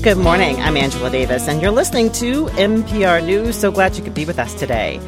[0.00, 0.60] Good morning.
[0.60, 3.58] I'm Angela Davis, and you're listening to MPR News.
[3.58, 5.00] So glad you could be with us today.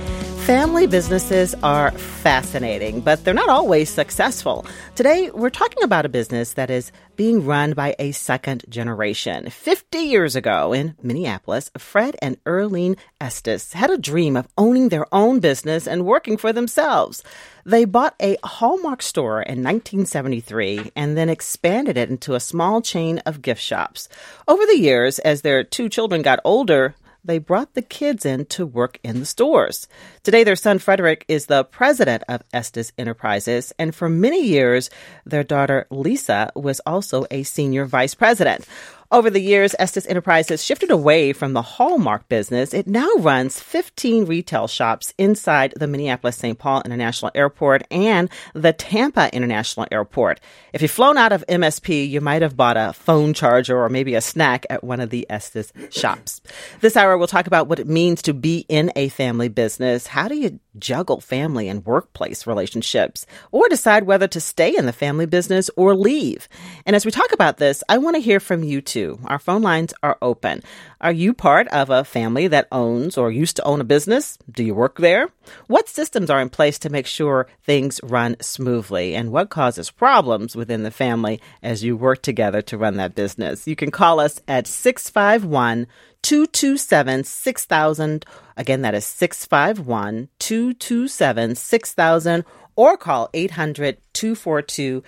[0.51, 4.67] Family businesses are fascinating, but they're not always successful.
[4.97, 9.49] Today, we're talking about a business that is being run by a second generation.
[9.49, 15.07] 50 years ago in Minneapolis, Fred and Earline Estes had a dream of owning their
[15.15, 17.23] own business and working for themselves.
[17.65, 23.19] They bought a Hallmark store in 1973 and then expanded it into a small chain
[23.19, 24.09] of gift shops.
[24.49, 28.67] Over the years, as their two children got older, they brought the kids in to
[28.67, 29.89] work in the stores.
[30.23, 34.91] Today, their son Frederic is the president of Estes Enterprises, and for many years,
[35.25, 38.67] their daughter Lisa was also a senior vice president.
[39.13, 42.73] Over the years, Estes Enterprises shifted away from the Hallmark business.
[42.73, 46.57] It now runs 15 retail shops inside the Minneapolis St.
[46.57, 50.39] Paul International Airport and the Tampa International Airport.
[50.73, 54.15] If you've flown out of MSP, you might have bought a phone charger or maybe
[54.15, 56.41] a snack at one of the Estes shops.
[56.81, 60.07] This hour, we'll talk about what it means to be in a family business.
[60.07, 64.93] How do you juggle family and workplace relationships or decide whether to stay in the
[64.93, 66.49] family business or leave?
[66.87, 69.19] And as we talk about this, I want to hear from you too.
[69.25, 70.63] Our phone lines are open.
[71.03, 74.37] Are you part of a family that owns or used to own a business?
[74.51, 75.31] Do you work there?
[75.67, 79.15] What systems are in place to make sure things run smoothly?
[79.15, 83.67] And what causes problems within the family as you work together to run that business?
[83.67, 85.87] You can call us at 651
[86.21, 88.27] 227 6000.
[88.59, 92.45] Again, that is 651 227 6000
[92.77, 95.03] or call 800 242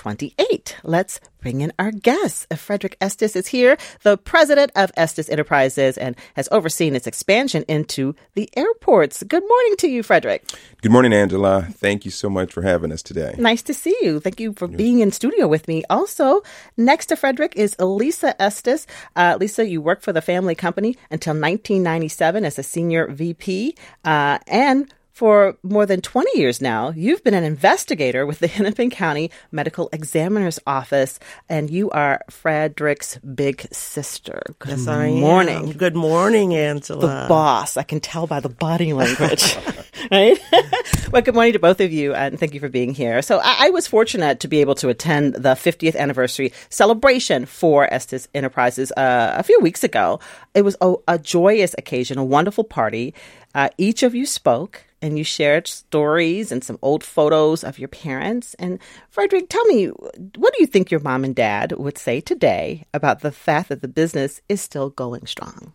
[0.00, 0.76] 2828.
[0.82, 2.46] Let's bring in our guest.
[2.56, 8.14] Frederic Estes is here, the president of Estes Enterprises, and has overseen its expansion into
[8.32, 9.22] the airports.
[9.22, 10.48] Good morning to you, Frederic.
[10.80, 11.68] Good morning, Angela.
[11.70, 13.34] Thank you so much for having us today.
[13.36, 14.20] Nice to see you.
[14.20, 15.84] Thank you for being in studio with me.
[15.90, 16.42] Also,
[16.78, 18.86] next to Frederic is Lisa Estes.
[19.16, 23.74] Uh, Lisa, you worked for the family company until 1997 as a senior VP,
[24.06, 28.88] uh, and for more than 20 years now, you've been an investigator with the Hennepin
[28.88, 34.40] County Medical Examiner's Office, and you are Frederic's big sister.
[34.60, 35.72] Good yes, morning.
[35.72, 37.02] Good morning, Angela.
[37.02, 37.76] The boss.
[37.76, 39.58] I can tell by the body language.
[40.10, 40.40] right?
[41.12, 43.20] well, good morning to both of you, and thank you for being here.
[43.20, 47.92] So, I, I was fortunate to be able to attend the 50th anniversary celebration for
[47.92, 50.18] Estes Enterprises uh, a few weeks ago.
[50.54, 53.12] It was a, a joyous occasion, a wonderful party.
[53.54, 57.88] Uh, each of you spoke and you shared stories and some old photos of your
[57.88, 58.54] parents.
[58.54, 58.78] And
[59.08, 63.20] Frederic, tell me, what do you think your mom and dad would say today about
[63.20, 65.72] the fact that the business is still going strong?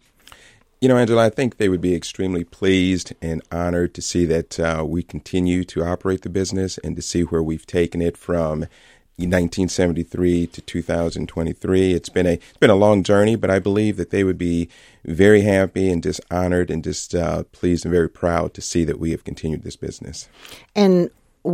[0.82, 4.60] You know, Angela, I think they would be extremely pleased and honored to see that
[4.60, 8.68] uh, we continue to operate the business and to see where we've taken it from
[9.18, 11.94] 1973 to 2023.
[11.94, 14.70] It's been a it's been a long journey, but I believe that they would be
[15.06, 19.00] very happy and just honored and just uh, pleased and very proud to see that
[19.00, 20.28] we have continued this business.
[20.76, 21.10] And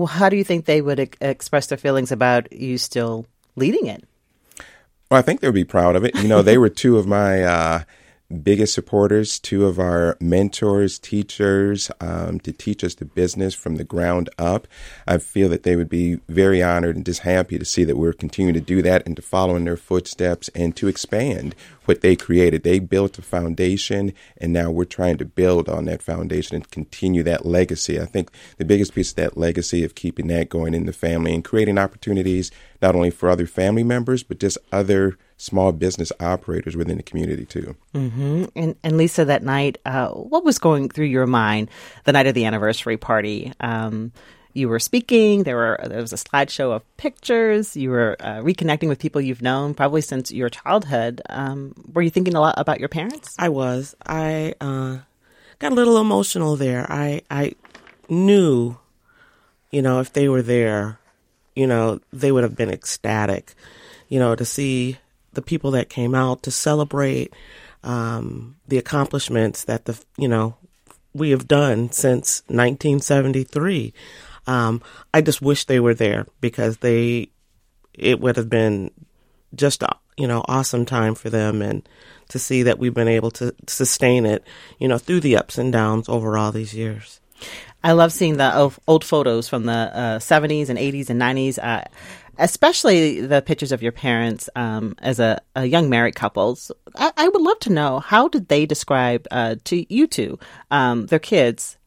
[0.10, 4.04] how do you think they would express their feelings about you still leading it?
[5.10, 6.16] Well, I think they would be proud of it.
[6.16, 7.44] You know, they were two of my.
[7.44, 7.84] Uh,
[8.32, 13.84] biggest supporters, two of our mentors, teachers, um, to teach us the business from the
[13.84, 14.68] ground up.
[15.08, 18.14] I feel that they would be very honored and just happy to see that we're
[18.14, 21.56] continuing to do that and to follow in their footsteps and to expand
[21.86, 22.64] what they created.
[22.64, 27.24] They built a foundation, and now we're trying to build on that foundation and continue
[27.24, 28.00] that legacy.
[28.00, 31.34] I think the biggest piece of that legacy of keeping that going in the family
[31.34, 36.78] and creating opportunities not only for other family members, but just other small business operators
[36.78, 37.76] within the community too.
[37.96, 38.46] Mm-hmm.
[38.56, 41.70] And, and Lisa, that night, uh, what was going through your mind
[42.04, 43.52] the night of the anniversary party?
[43.60, 44.12] Um,
[44.54, 45.44] you were speaking.
[45.44, 47.76] There were there was a slideshow of pictures.
[47.76, 51.22] You were uh, reconnecting with people you've known probably since your childhood.
[51.30, 53.36] Um, were you thinking a lot about your parents?
[53.40, 53.96] I was.
[54.06, 55.00] I uh,
[55.60, 56.86] got a little emotional there.
[56.90, 57.54] I I
[58.10, 58.78] knew,
[59.72, 61.00] you know, if they were there,
[61.56, 63.56] you know, they would have been ecstatic.
[64.10, 64.98] You know, to see
[65.34, 67.34] the people that came out to celebrate
[67.84, 70.56] um, the accomplishments that the you know
[71.14, 73.94] we have done since 1973.
[74.48, 74.82] Um,
[75.14, 77.32] I just wish they were there because they,
[77.94, 78.92] it would have been
[79.54, 79.84] just,
[80.18, 81.88] you know, awesome time for them and
[82.30, 84.44] to see that we've been able to sustain it,
[84.80, 87.20] you know, through the ups and downs over all these years.
[87.84, 91.60] I love seeing the old photos from the uh, 70s and 80s and 90s.
[91.62, 91.84] Uh,
[92.42, 96.72] especially the pictures of your parents um, as a, a, young married couples.
[96.96, 100.40] I, I, would love to know how did they describe uh, to you two
[100.72, 101.78] um, their kids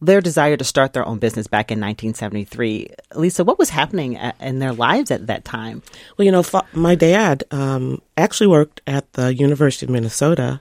[0.00, 2.88] their desire to start their own business back in 1973.
[3.16, 5.82] Lisa, what was happening in their lives at that time?
[6.16, 10.60] Well, you know, my dad um, actually worked at the University of Minnesota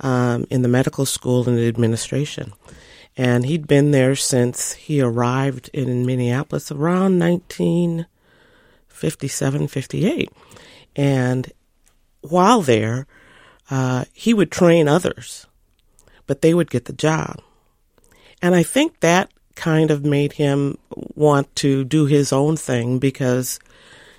[0.00, 2.52] um, in the medical school and the administration.
[3.16, 7.20] And he'd been there since he arrived in Minneapolis around
[9.02, 10.32] 1957, 58.
[10.96, 11.52] And
[12.20, 13.06] while there,
[13.70, 15.46] uh, he would train others,
[16.26, 17.40] but they would get the job.
[18.40, 20.78] And I think that kind of made him
[21.14, 23.58] want to do his own thing because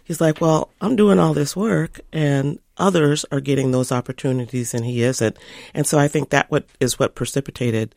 [0.03, 4.85] he's like, well, I'm doing all this work and others are getting those opportunities and
[4.85, 5.37] he isn't.
[5.73, 7.95] And so I think that what is what precipitated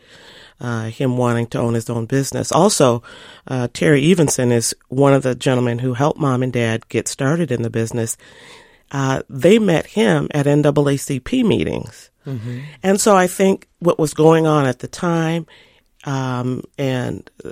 [0.61, 2.51] uh, him wanting to own his own business.
[2.51, 3.03] Also,
[3.47, 7.51] uh, Terry Evenson is one of the gentlemen who helped mom and dad get started
[7.51, 8.17] in the business.
[8.91, 12.11] Uh, they met him at NAACP meetings.
[12.27, 12.61] Mm-hmm.
[12.83, 15.47] And so I think what was going on at the time
[16.05, 17.51] um, and uh,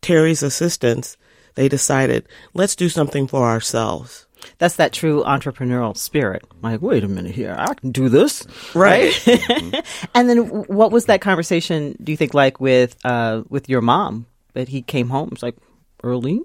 [0.00, 1.16] Terry's assistance,
[1.54, 4.26] they decided, let's do something for ourselves.
[4.58, 6.44] That's that true entrepreneurial spirit.
[6.62, 9.26] Like, wait a minute here, I can do this, right?
[9.26, 9.86] right?
[10.14, 11.96] and then, what was that conversation?
[12.02, 15.30] Do you think like with uh, with your mom that he came home?
[15.32, 15.56] It's like,
[16.02, 16.42] Earline,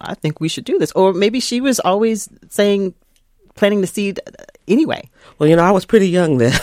[0.00, 2.94] I think we should do this, or maybe she was always saying,
[3.54, 4.20] planting the seed
[4.66, 5.08] anyway.
[5.38, 6.58] Well, you know, I was pretty young then,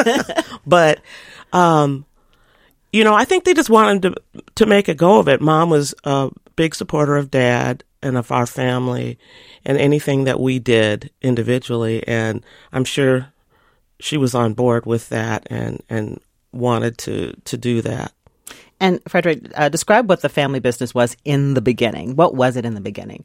[0.66, 1.00] but
[1.52, 2.06] um,
[2.92, 5.40] you know, I think they just wanted to to make a go of it.
[5.40, 9.18] Mom was a big supporter of dad and of our family
[9.64, 13.32] and anything that we did individually, and I'm sure
[14.00, 16.20] she was on board with that and and
[16.52, 18.12] wanted to to do that.
[18.80, 22.16] And Frederic, uh, describe what the family business was in the beginning.
[22.16, 23.24] What was it in the beginning?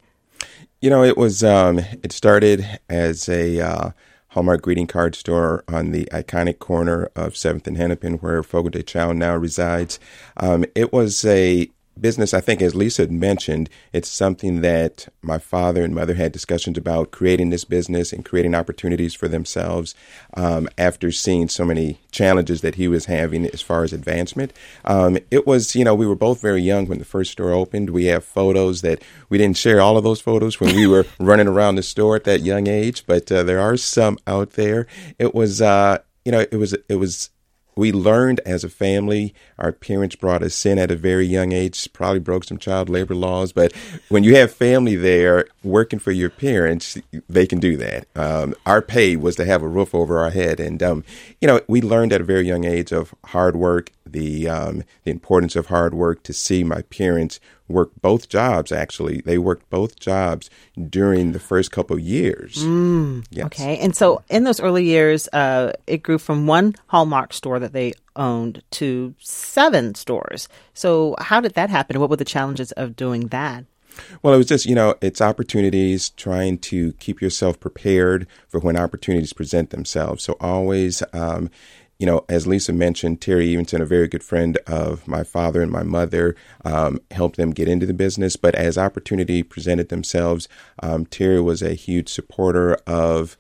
[0.82, 1.44] You know, it was.
[1.44, 3.90] Um, it started as a uh,
[4.36, 8.84] Hallmark greeting card store on the iconic corner of 7th and Hennepin, where Fogo de
[8.84, 9.98] Chao now resides.
[10.36, 11.70] Um, it was a
[12.00, 16.32] business, I think, as Lisa had mentioned, it's something that my father and mother had
[16.32, 19.96] discussions about creating this business and creating opportunities for themselves
[20.36, 24.54] um, after seeing so many challenges that he was having as far as advancement.
[24.84, 27.90] Um, it was, you know, we were both very young when the first store opened.
[27.90, 31.48] We have photos that we didn't share all of those photos when we were running
[31.48, 34.88] around the store at that young age, but uh, there are some out there.
[35.20, 37.30] It was, uh, you know, it was, it was
[37.76, 39.34] we learned as a family.
[39.60, 43.16] Our parents brought us in at a very young age, probably broke some child labor
[43.16, 43.52] laws.
[43.52, 43.74] But
[44.10, 48.08] when you have family there working for your parents, they can do that.
[48.16, 50.60] Um, our pay was to have a roof over our head.
[50.60, 51.04] And, um,
[51.42, 55.12] you know, we learned at a very young age of hard work, the, um, the
[55.12, 59.22] importance of hard work to see my parents work both jobs actually.
[59.22, 60.50] They worked both jobs
[60.90, 62.58] during the first couple years.
[62.58, 63.46] Mm, yes.
[63.48, 63.78] okay.
[63.78, 67.94] And so in those early years uh, it grew from one hallmark store that they
[68.16, 70.48] owned to seven stores.
[70.74, 72.00] So how did that happen?
[72.00, 73.66] What were the challenges of doing that?
[74.22, 78.78] Well, it was just, you know, it's opportunities, trying to keep yourself prepared for when
[78.78, 80.24] opportunities present themselves.
[80.24, 81.50] So always, um,
[82.00, 85.72] you know, as Lisa mentioned, Terry Evenson, a very good friend of my father and
[85.72, 88.36] my mother, um, helped them get into the business.
[88.36, 90.50] But as opportunity presented themselves,
[90.84, 93.38] um, Terry was a huge supporter of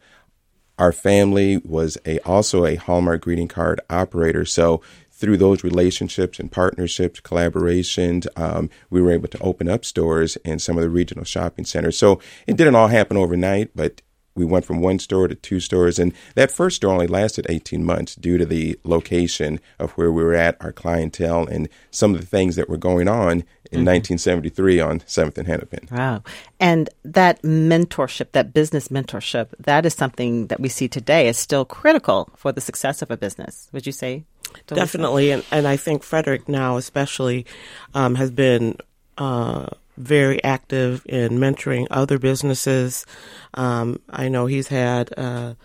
[0.77, 1.57] our family.
[1.57, 4.45] Was a also a Hallmark greeting card operator.
[4.45, 4.81] So
[5.11, 10.59] through those relationships and partnerships, collaborations, um, we were able to open up stores in
[10.59, 11.97] some of the regional shopping centers.
[11.97, 14.01] So it didn't all happen overnight, but
[14.35, 17.83] we went from one store to two stores, and that first store only lasted 18
[17.83, 22.19] months due to the location of where we were at, our clientele, and some of
[22.19, 24.17] the things that were going on in mm-hmm.
[24.17, 25.87] 1973 on 7th and Hennepin.
[25.89, 26.23] Wow.
[26.59, 31.65] And that mentorship, that business mentorship, that is something that we see today is still
[31.65, 33.69] critical for the success of a business.
[33.71, 34.25] Would you say?
[34.67, 35.31] Definitely.
[35.31, 37.45] And, and I think Frederic now, especially,
[37.93, 38.77] um, has been.
[39.17, 43.05] Uh, very active in mentoring other businesses.
[43.53, 45.55] Um, I know he's had uh,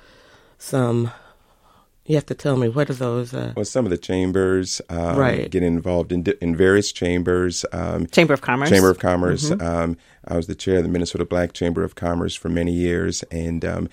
[0.59, 1.11] some.
[2.07, 3.33] You have to tell me what are those?
[3.33, 5.51] Uh, well, some of the chambers, um, right?
[5.51, 7.65] Getting involved in in various chambers.
[7.73, 8.69] Um, Chamber of Commerce.
[8.69, 9.51] Chamber of Commerce.
[9.51, 9.67] Mm-hmm.
[9.67, 9.97] Um,
[10.27, 13.65] I was the chair of the Minnesota Black Chamber of Commerce for many years, and
[13.65, 13.89] um,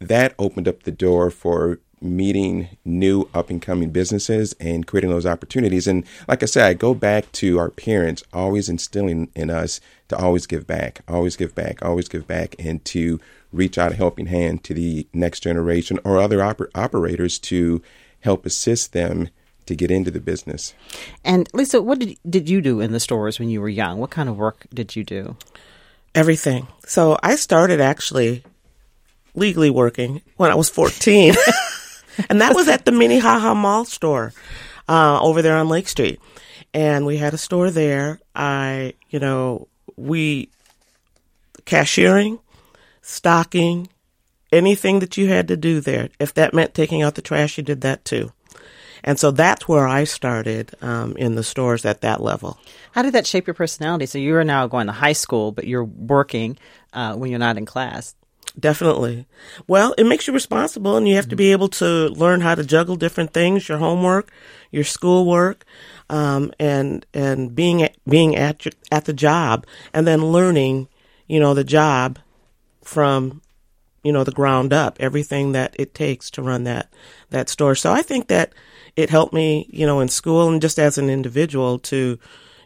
[0.00, 5.26] that opened up the door for meeting new up and coming businesses and creating those
[5.26, 5.86] opportunities.
[5.86, 10.16] And like I said, I go back to our parents always instilling in us to
[10.16, 13.20] always give back, always give back, always give back, and to
[13.52, 17.82] reach out a helping hand to the next generation or other oper- operators to
[18.20, 19.28] help assist them
[19.66, 20.74] to get into the business.
[21.24, 23.98] And Lisa, what did did you do in the stores when you were young?
[23.98, 25.36] What kind of work did you do?
[26.14, 26.66] Everything.
[26.86, 28.42] So I started actually
[29.34, 31.34] legally working when I was 14.
[32.28, 34.32] and that was at the Minnehaha Mall store
[34.88, 36.20] uh, over there on Lake Street.
[36.72, 38.20] and we had a store there.
[38.34, 40.48] I, you know, we
[41.66, 42.38] cashiering,
[43.02, 43.88] stocking,
[44.52, 46.08] anything that you had to do there.
[46.18, 48.32] If that meant taking out the trash, you did that too.
[49.02, 52.58] And so that's where I started um, in the stores at that level.
[52.92, 54.04] How did that shape your personality?
[54.04, 56.58] So you are now going to high school, but you're working
[56.92, 58.14] uh, when you're not in class.
[58.60, 59.26] Definitely.
[59.66, 62.64] Well, it makes you responsible, and you have to be able to learn how to
[62.64, 64.30] juggle different things: your homework,
[64.70, 65.64] your schoolwork,
[66.10, 70.88] um, and and being at, being at your, at the job, and then learning,
[71.28, 72.18] you know, the job
[72.82, 73.40] from
[74.02, 76.92] you know the ground up, everything that it takes to run that
[77.30, 77.74] that store.
[77.74, 78.52] So I think that
[78.96, 82.18] it helped me, you know, in school and just as an individual to,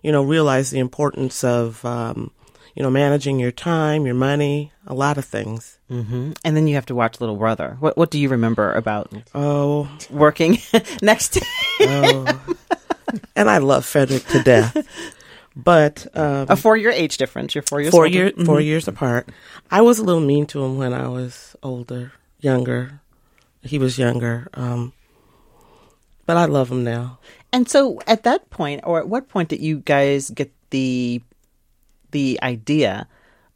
[0.03, 2.31] you know, realize the importance of, um,
[2.75, 5.79] you know, managing your time, your money, a lot of things.
[5.91, 6.33] Mm-hmm.
[6.45, 7.77] And then you have to watch Little Brother.
[7.81, 10.59] What What do you remember about oh working
[11.03, 11.47] next to
[11.81, 12.57] oh.
[13.37, 14.77] and I love Frederic to death.
[15.57, 17.55] But um, a four year age difference.
[17.55, 18.15] You're four years four older.
[18.15, 18.45] year mm-hmm.
[18.45, 19.29] four years apart.
[19.71, 23.01] I was a little mean to him when I was older, younger.
[23.63, 24.49] He was younger.
[24.55, 24.93] Um,
[26.27, 27.19] but I love him now.
[27.53, 31.23] And so, at that point, or at what point did you guys get the
[32.15, 33.07] the idea,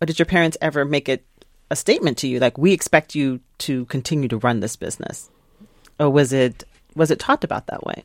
[0.02, 1.24] or did your parents ever make it
[1.70, 5.30] a statement to you, like we expect you to continue to run this business,
[5.98, 8.02] or was it was it talked about that way?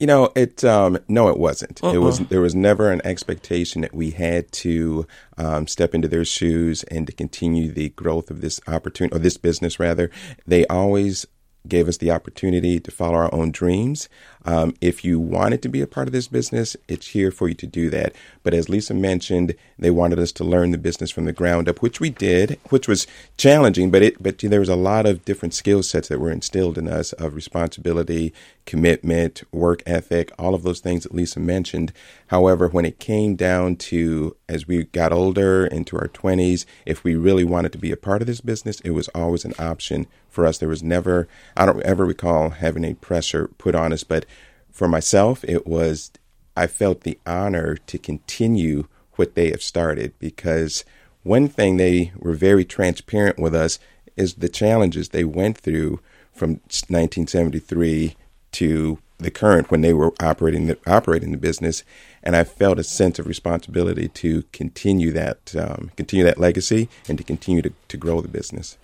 [0.00, 1.82] You know, it um, no, it wasn't.
[1.84, 1.92] Uh-uh.
[1.92, 5.06] It was there was never an expectation that we had to
[5.36, 9.36] um, step into their shoes and to continue the growth of this opportunity or this
[9.36, 9.78] business.
[9.78, 10.10] Rather,
[10.46, 11.26] they always
[11.68, 14.08] gave us the opportunity to follow our own dreams.
[14.46, 17.54] Um, if you wanted to be a part of this business, it's here for you
[17.56, 18.14] to do that.
[18.44, 21.82] But as Lisa mentioned, they wanted us to learn the business from the ground up,
[21.82, 23.90] which we did, which was challenging.
[23.90, 26.86] But it, but there was a lot of different skill sets that were instilled in
[26.86, 28.32] us of responsibility,
[28.66, 31.92] commitment, work ethic, all of those things that Lisa mentioned.
[32.28, 37.16] However, when it came down to as we got older into our twenties, if we
[37.16, 40.46] really wanted to be a part of this business, it was always an option for
[40.46, 40.58] us.
[40.58, 41.26] There was never,
[41.56, 44.26] I don't ever recall having a pressure put on us, but
[44.76, 46.10] for myself, it was,
[46.54, 50.84] I felt the honor to continue what they have started because
[51.22, 53.78] one thing they were very transparent with us
[54.18, 56.00] is the challenges they went through
[56.34, 58.16] from 1973
[58.52, 61.82] to the current when they were operating the, operating the business,
[62.22, 67.16] and I felt a sense of responsibility to continue that um, continue that legacy and
[67.16, 68.76] to continue to, to grow the business.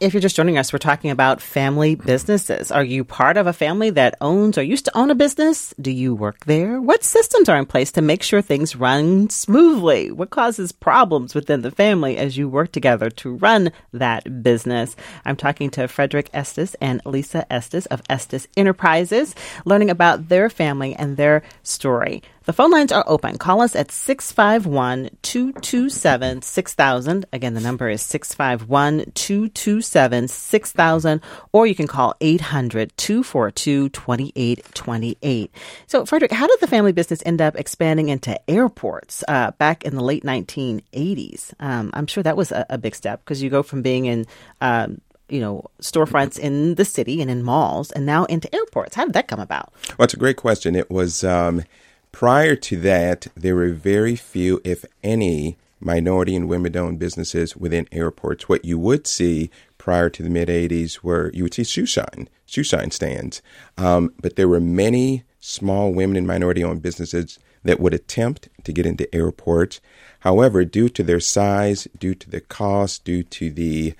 [0.00, 2.72] If you're just joining us, we're talking about family businesses.
[2.72, 5.74] Are you part of a family that owns or used to own a business?
[5.78, 6.80] Do you work there?
[6.80, 10.10] What systems are in place to make sure things run smoothly?
[10.10, 14.96] What causes problems within the family as you work together to run that business?
[15.26, 19.34] I'm talking to Frederic Estes and Lisa Estes of Estes Enterprises,
[19.66, 22.22] learning about their family and their story.
[22.50, 23.38] The phone lines are open.
[23.38, 27.26] Call us at 651 227 6000.
[27.32, 31.20] Again, the number is 651 227 6000,
[31.52, 35.54] or you can call 800 242 2828.
[35.86, 39.94] So, Frederic, how did the family business end up expanding into airports uh, back in
[39.94, 41.54] the late 1980s?
[41.60, 44.26] Um, I'm sure that was a, a big step because you go from being in
[44.60, 48.96] um, you know, storefronts in the city and in malls, and now into airports.
[48.96, 49.72] How did that come about?
[49.96, 50.74] Well, it's a great question.
[50.74, 51.62] It was um,
[52.12, 57.88] Prior to that, there were very few, if any, minority and women owned businesses within
[57.90, 58.48] airports.
[58.48, 62.28] What you would see prior to the mid 80s were you would see shoe shine,
[62.44, 63.40] shoe shine stands.
[63.78, 68.72] Um, but there were many small women and minority owned businesses that would attempt to
[68.72, 69.80] get into airports.
[70.20, 73.94] However, due to their size, due to the cost, due to the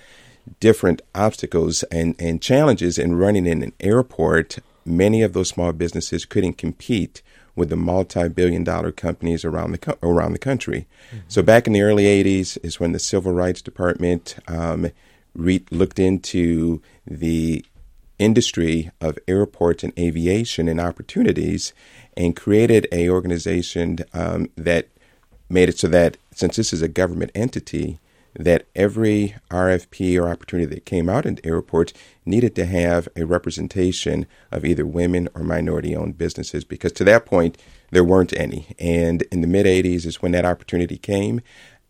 [0.59, 6.25] different obstacles and, and challenges in running in an airport, many of those small businesses
[6.25, 7.23] couldn't compete
[7.57, 10.87] with the multi-billion dollar companies around the co- around the country.
[11.09, 11.19] Mm-hmm.
[11.29, 14.91] So back in the early 80s is when the Civil Rights Department um,
[15.35, 17.65] re- looked into the
[18.19, 21.73] industry of airports and aviation and opportunities
[22.17, 24.89] and created a organization um, that
[25.49, 27.99] made it so that since this is a government entity
[28.35, 31.93] that every RFP or opportunity that came out into airports
[32.25, 37.27] needed to have a representation of either women or minority owned businesses because to that
[37.27, 37.59] point
[37.91, 38.75] there weren't any.
[38.79, 41.41] And in the mid 80s is when that opportunity came.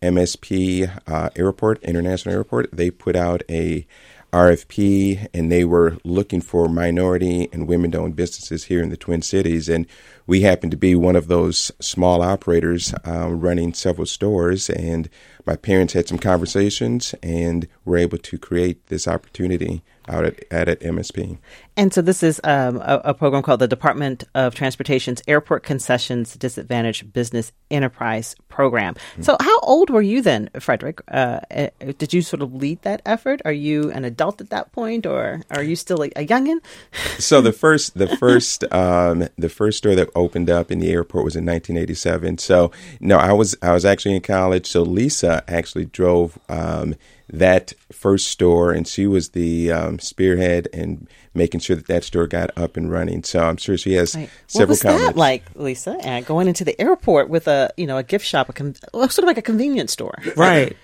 [0.01, 3.85] MSP uh, Airport, International Airport, they put out a
[4.31, 9.21] RFP and they were looking for minority and women owned businesses here in the Twin
[9.21, 9.67] Cities.
[9.67, 9.85] And
[10.25, 14.69] we happened to be one of those small operators um, running several stores.
[14.69, 15.09] And
[15.45, 20.67] my parents had some conversations and were able to create this opportunity out at, at,
[20.67, 21.37] at MSP.
[21.77, 26.35] And so this is um, a, a, program called the Department of Transportation's Airport Concessions
[26.35, 28.95] Disadvantaged Business Enterprise Program.
[28.95, 29.21] Mm-hmm.
[29.21, 31.01] So how old were you then, Frederic?
[31.07, 33.41] Uh, eh, did you sort of lead that effort?
[33.45, 36.59] Are you an adult at that point, or are you still a, a youngin?
[37.17, 41.23] so the first, the first, um, the first store that opened up in the airport
[41.23, 42.37] was in 1987.
[42.39, 44.67] So no, I was I was actually in college.
[44.67, 46.37] So Lisa actually drove.
[46.49, 46.95] Um,
[47.31, 52.27] that first store, and she was the um, spearhead and making sure that that store
[52.27, 53.23] got up and running.
[53.23, 54.29] So I'm sure she has right.
[54.47, 54.63] several.
[54.63, 55.05] What was comments.
[55.07, 55.97] that like, Lisa?
[56.03, 59.19] And going into the airport with a you know a gift shop, a con- sort
[59.19, 60.17] of like a convenience store.
[60.35, 60.75] Right.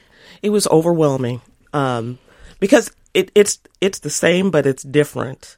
[0.41, 1.41] it was overwhelming
[1.73, 2.19] um,
[2.59, 5.57] because it, it's it's the same, but it's different.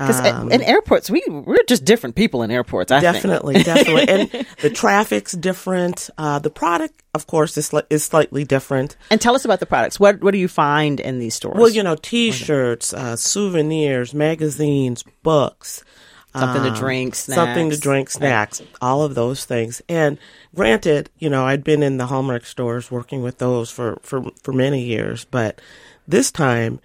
[0.00, 2.90] Because um, in airports, we we're just different people in airports.
[2.90, 3.66] I definitely, think.
[3.66, 6.08] definitely, and the traffic's different.
[6.16, 8.96] Uh, the product, of course, is is slightly different.
[9.10, 10.00] And tell us about the products.
[10.00, 11.58] What what do you find in these stores?
[11.58, 15.84] Well, you know, T-shirts, uh, souvenirs, magazines, books.
[16.34, 17.36] Something um, to drink, snacks.
[17.36, 19.82] Something to drink, snacks, all of those things.
[19.88, 20.16] And
[20.54, 24.52] granted, you know, I'd been in the Hallmark stores working with those for, for, for
[24.52, 25.60] many years, but
[26.06, 26.78] this time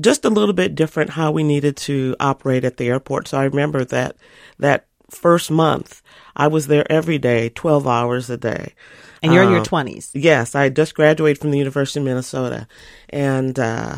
[0.00, 3.28] just a little bit different how we needed to operate at the airport.
[3.28, 4.16] So I remember that
[4.58, 6.02] that first month
[6.36, 8.74] I was there every day, 12 hours a day.
[9.22, 10.14] And you're um, in your 20s.
[10.14, 12.66] Um, yes, I just graduated from the University of Minnesota
[13.10, 13.96] and uh,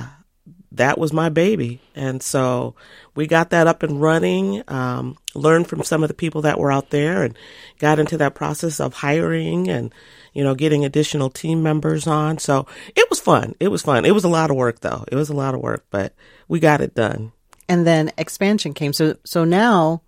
[0.72, 1.80] that was my baby.
[1.94, 2.74] And so
[3.14, 6.72] we got that up and running, um, learned from some of the people that were
[6.72, 7.36] out there and
[7.78, 9.94] got into that process of hiring and
[10.32, 12.38] you know, getting additional team members on.
[12.38, 13.54] So it was fun.
[13.60, 14.04] It was fun.
[14.04, 15.04] It was a lot of work though.
[15.10, 16.14] It was a lot of work, but
[16.48, 17.32] we got it done.
[17.68, 18.92] And then expansion came.
[18.92, 20.02] So so now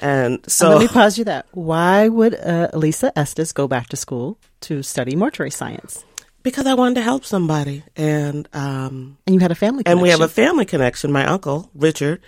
[0.00, 1.46] And so, and let me pause you that.
[1.52, 6.04] Why would uh, Lisa Estes go back to school to study mortuary science?
[6.42, 9.98] Because I wanted to help somebody, and um, and you had a family, connection.
[9.98, 11.12] and we have a family connection.
[11.12, 12.20] My uncle Richard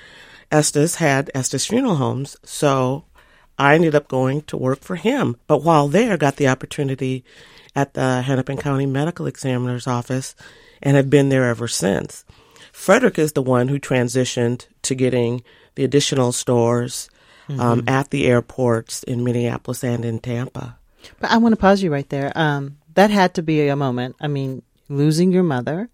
[0.53, 3.07] Estes had Estes Funeral Homes, so
[3.59, 5.37] I ended up going to work for him.
[5.47, 7.25] But while there, got the opportunity
[7.77, 10.35] at the Hennepin County Medical Examiner's office
[10.83, 12.25] and have been there ever since.
[12.73, 15.43] Frederic is the one who transitioned to getting
[15.77, 17.09] the additional stores
[17.49, 17.61] um, mm-hmm.
[17.61, 20.77] um, at the airports in Minneapolis and in Tampa.
[21.21, 22.33] But I want to pause you right there.
[22.35, 24.17] Um, that had to be a moment.
[24.21, 25.89] I mean, losing your mother,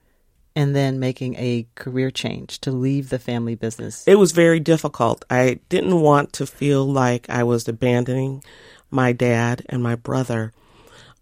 [0.56, 4.06] and then making a career change to leave the family business?
[4.06, 5.24] It was very difficult.
[5.30, 8.42] I didn't want to feel like I was abandoning
[8.90, 10.52] my dad and my brother,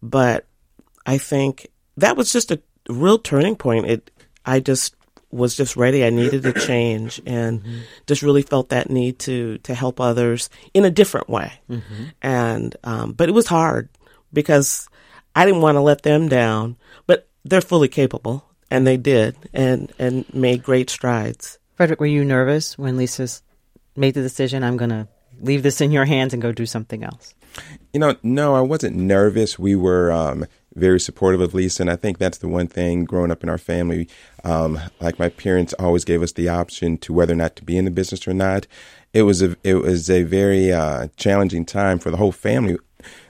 [0.03, 0.47] but
[1.07, 3.87] I think that was just a real turning point.
[3.87, 4.11] It
[4.47, 4.95] I just
[5.31, 6.05] was just ready.
[6.05, 7.79] I needed a change and mm-hmm.
[8.07, 11.53] just really felt that need to to help others in a different way.
[11.69, 12.05] Mm-hmm.
[12.23, 13.91] And um, but it was hard
[14.33, 14.89] because
[15.35, 16.77] I didn't want to let them down.
[17.07, 21.59] But they're fully capable and they did, and and made great strides.
[21.75, 23.43] Frederic, were you nervous when Lisa's
[23.97, 24.65] made the decision?
[24.65, 25.09] I'm going to
[25.41, 27.35] leave this in your hands and go do something else.
[27.93, 29.59] You know, no, I wasn't nervous.
[29.59, 33.31] We were um, very supportive of Lisa, and I think that's the one thing growing
[33.31, 34.09] up in our family.
[34.45, 37.77] Um, like my parents always gave us the option to whether or not to be
[37.77, 38.67] in the business or not.
[39.13, 42.77] It was a it was a very uh, challenging time for the whole family.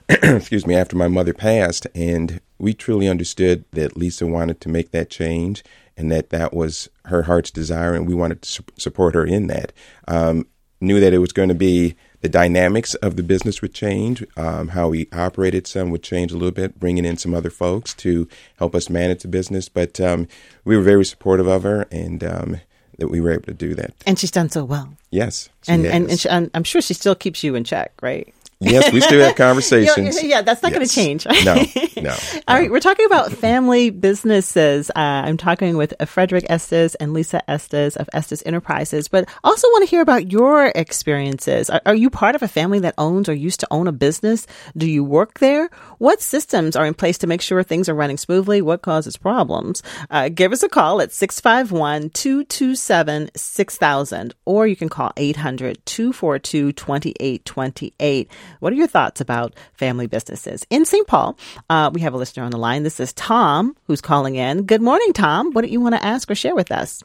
[0.23, 4.89] excuse me, after my mother passed, and we truly understood that Lisa wanted to make
[4.89, 5.63] that change
[5.95, 9.47] and that that was her heart's desire, and we wanted to su- support her in
[9.47, 9.71] that.
[10.07, 10.47] Um,
[10.81, 14.69] knew that it was going to be the dynamics of the business would change, um,
[14.69, 18.27] how we operated some would change a little bit, bringing in some other folks to
[18.57, 19.69] help us manage the business.
[19.69, 20.27] But um,
[20.65, 22.61] we were very supportive of her, and um,
[22.97, 23.93] that we were able to do that.
[24.05, 24.93] And she's done so well.
[25.11, 28.33] Yes, and and, and she, I'm, I'm sure she still keeps you in check, right?
[28.61, 30.21] Yes, we still have conversations.
[30.21, 30.77] yeah, that's not yes.
[30.77, 31.45] going to change.
[31.45, 32.15] no, no.
[32.45, 34.89] All right, we're talking about family businesses.
[34.89, 39.85] Uh, I'm talking with Frederic Estes and Lisa Estes of Estes Enterprises, but also want
[39.85, 41.69] to hear about your experiences.
[41.69, 44.45] Are, are, you part of a family that owns or used to own a business?
[44.75, 45.69] Do you work there?
[45.99, 48.61] What systems are in place to make sure things are running smoothly?
[48.61, 49.81] What causes problems?
[50.09, 56.73] Uh, give us a call at 651 227 6000, or you can call 800 242
[56.73, 58.27] 2828.
[58.59, 60.65] What are your thoughts about family businesses?
[60.69, 61.07] In St.
[61.07, 61.37] Paul,
[61.69, 62.83] uh, we have a listener on the line.
[62.83, 64.63] This is Tom who's calling in.
[64.63, 65.51] Good morning, Tom.
[65.51, 67.03] What do you want to ask or share with us?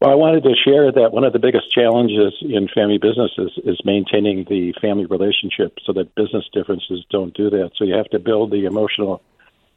[0.00, 3.80] Well, I wanted to share that one of the biggest challenges in family businesses is
[3.84, 7.70] maintaining the family relationship so that business differences don't do that.
[7.76, 9.22] So you have to build the emotional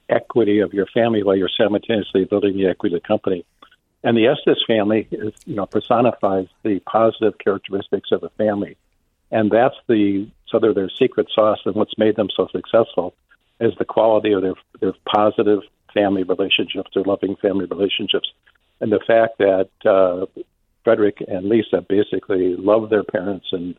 [0.09, 3.45] equity of your family while you're simultaneously building the equity of the company.
[4.03, 8.77] And the Estes family is, you know, personifies the positive characteristics of a family.
[9.31, 13.13] And that's the so they're their secret sauce and what's made them so successful
[13.59, 15.61] is the quality of their their positive
[15.93, 18.29] family relationships, their loving family relationships
[18.79, 20.25] and the fact that uh,
[20.83, 23.75] Frederic and Lisa basically loved their parents and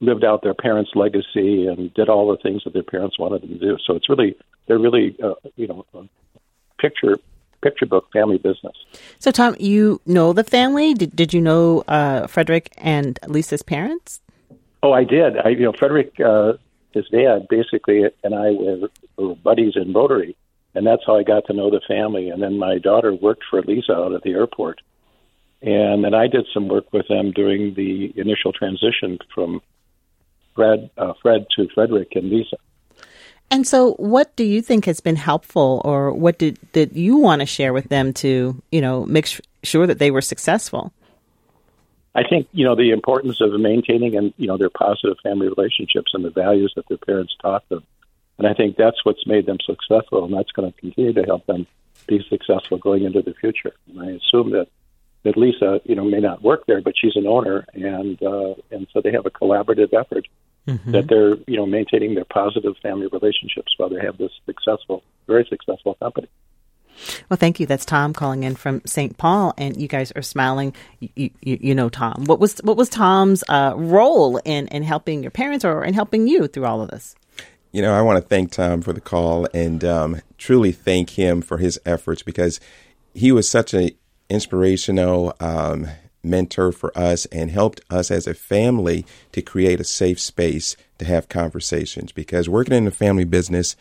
[0.00, 3.50] lived out their parents' legacy and did all the things that their parents wanted them
[3.50, 3.76] to do.
[3.86, 5.84] So it's really they're really uh, you know
[6.78, 7.18] picture
[7.62, 8.76] picture book family business.
[9.18, 10.94] So Tom, you know the family?
[10.94, 14.20] Did did you know uh, Frederic and Lisa's parents?
[14.82, 15.38] Oh, I did.
[15.38, 16.54] I you know Frederic, uh,
[16.92, 20.36] his dad, basically, and I were, were buddies in Rotary
[20.74, 22.30] and that's how I got to know the family.
[22.30, 24.80] And then my daughter worked for Lisa out at the airport,
[25.62, 29.60] and then I did some work with them during the initial transition from
[30.54, 32.56] Fred, uh, Fred to Frederic and Lisa.
[33.50, 37.40] And so, what do you think has been helpful, or what did did you want
[37.40, 40.92] to share with them to, you know, make sh- sure that they were successful?
[42.14, 46.12] I think you know the importance of maintaining and you know their positive family relationships
[46.14, 47.84] and the values that their parents taught them
[48.38, 51.44] and I think that's what's made them successful, and that's going to continue to help
[51.46, 51.66] them
[52.06, 53.72] be successful going into the future.
[53.88, 54.68] And I assume that
[55.24, 58.86] that Lisa, you know, may not work there, but she's an owner, and uh, and
[58.92, 60.28] so they have a collaborative effort
[60.66, 60.92] mm-hmm.
[60.92, 65.44] that they're you know maintaining their positive family relationships while they have this successful, very
[65.50, 66.28] successful company.
[67.28, 67.66] Well, thank you.
[67.66, 69.16] That's Tom calling in from St.
[69.16, 70.74] Paul, and you guys are smiling.
[71.00, 72.24] You, you, you know Tom.
[72.26, 76.26] What was what was Tom's uh, role in in helping your parents or in helping
[76.26, 77.14] you through all of this?
[77.72, 81.42] You know, I want to thank Tom for the call and um, truly thank him
[81.42, 82.60] for his efforts because
[83.14, 83.90] he was such an
[84.30, 85.86] inspirational um,
[86.22, 91.04] mentor for us and helped us as a family to create a safe space to
[91.04, 92.12] have conversations.
[92.12, 93.76] Because working in the family business,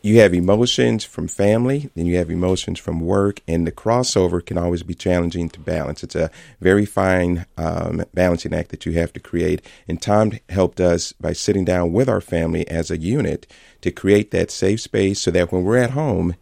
[0.00, 4.56] you have emotions from family, then you have emotions from work, and the crossover can
[4.56, 6.04] always be challenging to balance.
[6.04, 6.30] It's a
[6.60, 9.60] very fine um, balancing act that you have to create.
[9.88, 13.46] And Tom helped us by sitting down with our family as a unit
[13.80, 16.36] to create that safe space so that when we're at home,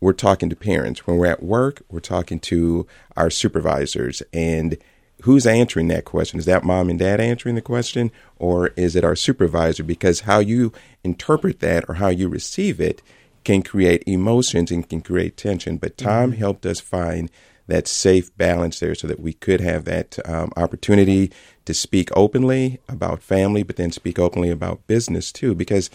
[0.00, 1.06] we're talking to parents.
[1.06, 4.22] When we're at work, we're talking to our supervisors.
[4.32, 4.78] And
[5.22, 6.38] who's answering that question?
[6.38, 9.82] Is that mom and dad answering the question, or is it our supervisor?
[9.82, 10.72] Because how you
[11.04, 13.02] interpret that or how you receive it
[13.44, 15.76] can create emotions and can create tension.
[15.76, 16.38] But Tom mm-hmm.
[16.38, 17.30] helped us find
[17.66, 21.30] that safe balance there so that we could have that um, opportunity
[21.64, 25.54] to speak openly about family, but then speak openly about business too.
[25.54, 25.88] Because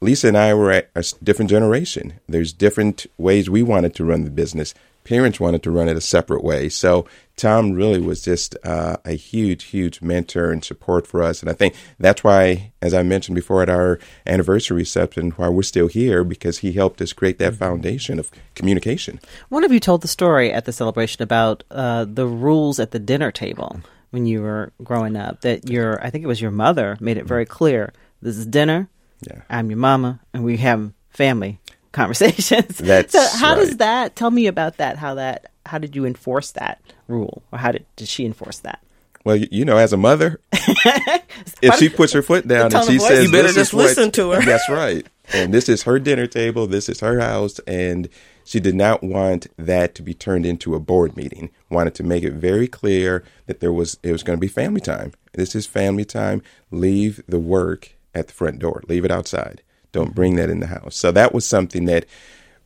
[0.00, 2.14] Lisa and I were at a different generation.
[2.26, 4.74] There's different ways we wanted to run the business
[5.10, 6.68] parents wanted to run it a separate way.
[6.68, 11.40] So Tom really was just uh, a huge, huge mentor and support for us.
[11.40, 15.62] And I think that's why, as I mentioned before at our anniversary reception, why we're
[15.62, 19.18] still here because he helped us create that foundation of communication.
[19.48, 23.00] One of you told the story at the celebration about uh, the rules at the
[23.00, 25.40] dinner table when you were growing up.
[25.40, 27.92] That your, I think it was your mother, made it very clear:
[28.22, 28.88] this is dinner.
[29.28, 29.42] Yeah.
[29.50, 31.58] I'm your mama, and we have family
[31.92, 32.78] conversations.
[32.78, 33.66] That's so how right.
[33.66, 34.96] does that tell me about that?
[34.96, 38.82] How that how did you enforce that rule, or how did did she enforce that?
[39.24, 43.26] Well, you know, as a mother, if she puts her foot down and she says,
[43.26, 45.06] "You better just listen what, to her," that's right.
[45.32, 46.66] And this is her dinner table.
[46.66, 48.08] This is her house, and
[48.44, 51.50] she did not want that to be turned into a board meeting.
[51.70, 54.80] Wanted to make it very clear that there was it was going to be family
[54.80, 55.12] time.
[55.34, 56.42] This is family time.
[56.70, 58.82] Leave the work at the front door.
[58.88, 59.62] Leave it outside.
[59.92, 60.96] Don't bring that in the house.
[60.96, 62.06] So that was something that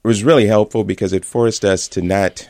[0.02, 2.48] was really helpful because it forced us to not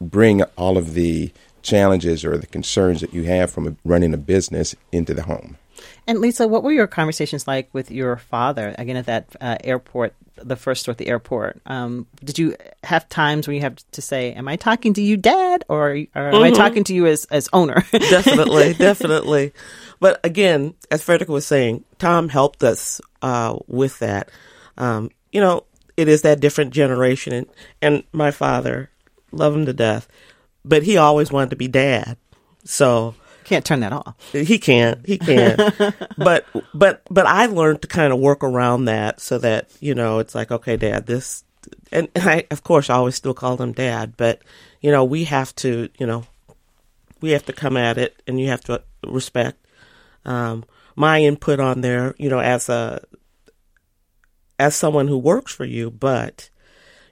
[0.00, 1.32] bring all of the
[1.62, 5.56] challenges or the concerns that you have from running a business into the home.
[6.06, 10.14] And Lisa, what were your conversations like with your father again at that uh, airport,
[10.36, 11.60] the first store at the airport?
[11.66, 15.16] Um, did you have times when you have to say, "Am I talking to you,
[15.16, 16.42] Dad," or, or am mm-hmm.
[16.42, 17.84] I talking to you as as owner?
[17.92, 19.52] definitely, definitely.
[19.98, 24.30] But again, as Frederic was saying, Tom helped us uh, with that.
[24.76, 25.64] Um, you know,
[25.96, 27.46] it is that different generation, and,
[27.80, 28.90] and my father,
[29.32, 30.06] love him to death,
[30.64, 32.18] but he always wanted to be dad.
[32.64, 33.14] So
[33.44, 34.14] can't turn that off.
[34.32, 35.04] He can't.
[35.06, 35.60] He can't.
[36.18, 40.18] but but but I learned to kind of work around that so that you know
[40.18, 41.44] it's like okay, Dad, this,
[41.92, 44.42] and, and I of course I always still call him Dad, but
[44.80, 46.24] you know we have to you know
[47.20, 49.58] we have to come at it, and you have to respect
[50.24, 50.64] um,
[50.96, 53.00] my input on there, you know, as a
[54.58, 56.48] as someone who works for you, but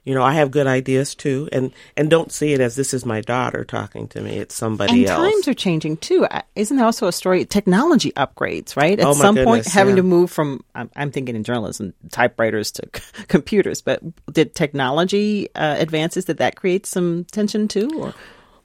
[0.05, 3.05] you know, I have good ideas too, and and don't see it as this is
[3.05, 4.37] my daughter talking to me.
[4.37, 5.31] It's somebody and else.
[5.31, 6.27] times are changing too.
[6.55, 7.45] Isn't there also a story?
[7.45, 8.99] Technology upgrades, right?
[8.99, 10.01] At Oh, some point, goodness, having yeah.
[10.01, 13.81] to move from I'm, I'm thinking in journalism, typewriters to c- computers.
[13.81, 17.89] But did technology uh, advances did that create some tension too?
[17.97, 18.13] Or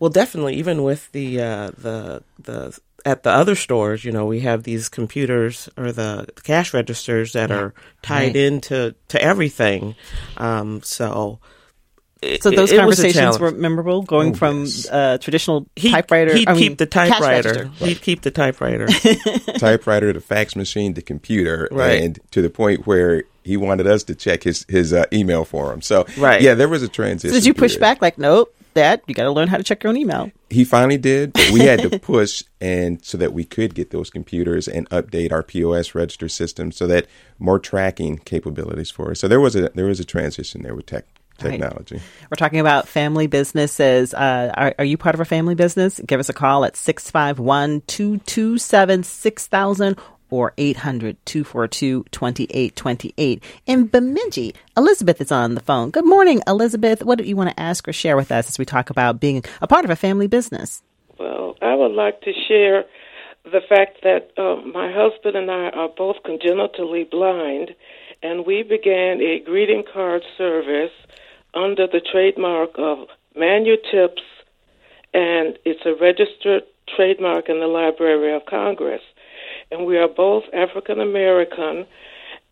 [0.01, 4.41] Well, definitely, even with the uh, the the at the other stores, you know, we
[4.41, 8.37] have these computers or the cash registers that are tied Right.
[8.37, 9.95] into to everything.
[10.37, 11.39] Um, so,
[12.21, 16.35] it, so those it- it conversations were memorable, going from uh, traditional He'd, typewriter.
[16.37, 17.49] He'd I mean, keep the typewriter.
[17.71, 17.85] register.
[17.85, 18.89] He'd keep the typewriter.
[19.59, 22.03] typewriter to fax machine to computer, Right.
[22.03, 25.73] and to the point where he wanted us to check his his uh, email for
[25.73, 25.81] him.
[25.81, 26.43] So, Right.
[26.43, 27.31] yeah, there was a transition.
[27.31, 27.81] So did you push period.
[27.81, 28.03] back?
[28.03, 30.31] Like, nope, Dad, you got to learn how to check your own email.
[30.51, 34.09] He finally did, but we had to push and so that we could get those
[34.09, 37.07] computers and update our POS register system so that
[37.41, 39.21] more tracking capabilities for us.
[39.21, 41.07] So there was a there was a transition there with tech
[41.41, 41.53] Right.
[41.53, 42.01] technology.
[42.29, 44.13] We're talking about family businesses.
[44.13, 46.01] Uh, are, are you part of a family business?
[46.05, 49.97] Give us a call at 651 227 6000
[50.31, 53.43] or 800 242 2828.
[53.67, 55.91] In Bemidji, Elizabeth is on the phone.
[55.91, 57.03] Good morning, Elizabeth.
[57.03, 59.45] What do you want to ask or share with us as we talk about being
[59.61, 60.83] a part of a family business?
[61.19, 62.85] Well, I would like to share
[63.45, 67.75] the fact that um, my husband and I are both congenitally blind,
[68.23, 70.93] and we began a greeting card service
[71.55, 74.23] under the trademark of Manutips,
[75.15, 76.65] and it's a registered
[76.97, 79.03] trademark in the Library of Congress.
[79.71, 81.87] And we are both African American,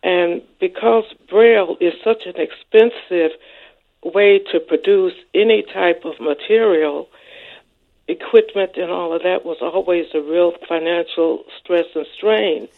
[0.02, 3.32] and because Braille is such an expensive
[4.04, 7.08] way to produce any type of material,
[8.08, 12.68] equipment and all of that was always a real financial stress and strain.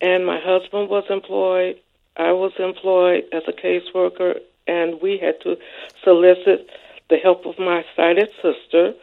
[0.00, 1.76] And my husband was employed,
[2.16, 5.56] I was employed as a caseworker, and we had to
[6.04, 6.68] solicit
[7.08, 8.94] the help of my sighted sister,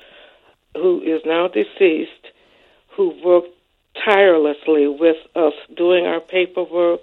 [0.76, 2.28] who is now deceased,
[2.90, 3.50] who worked
[4.06, 7.02] tirelessly with us doing our paperwork,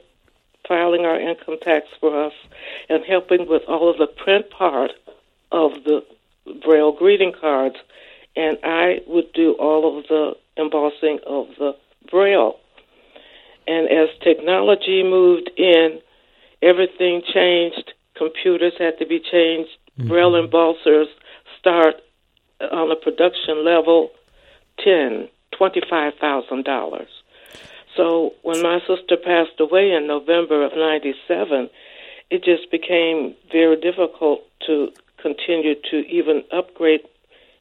[0.66, 2.32] filing our income tax for us,
[2.88, 4.92] and helping with all of the print part
[5.52, 6.04] of the
[6.64, 7.76] Braille greeting cards.
[8.36, 11.76] And I would do all of the embossing of the
[12.10, 12.58] Braille.
[13.66, 16.00] And as technology moved in,
[16.60, 17.92] everything changed.
[18.14, 19.70] Computers had to be changed.
[19.98, 20.08] Mm-hmm.
[20.08, 21.06] Braille embossers
[21.58, 21.96] start
[22.60, 24.10] on a production level
[24.82, 27.08] ten, twenty-five thousand dollars.
[27.96, 31.70] So when my sister passed away in November of '97,
[32.30, 37.00] it just became very difficult to continue to even upgrade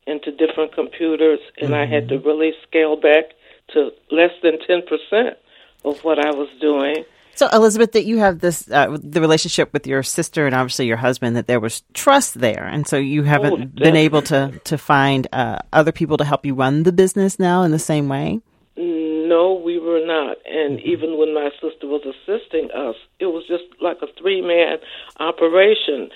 [0.06, 2.28] into different computers, and I had to mm-hmm.
[2.28, 3.26] really scale back
[3.74, 5.38] to less than ten percent
[5.86, 7.06] of what I was doing.
[7.36, 10.98] So, Elizabeth, that you have this uh, the relationship with your sister and obviously your
[10.98, 14.78] husband that there was trust there, and so you haven't Oh, been able to to
[14.78, 18.42] find uh, other people to help you run the business now in the same way.
[18.78, 20.38] No, we were not.
[20.46, 24.78] And even when my sister was assisting us, it was just like a three man
[25.20, 26.10] operation.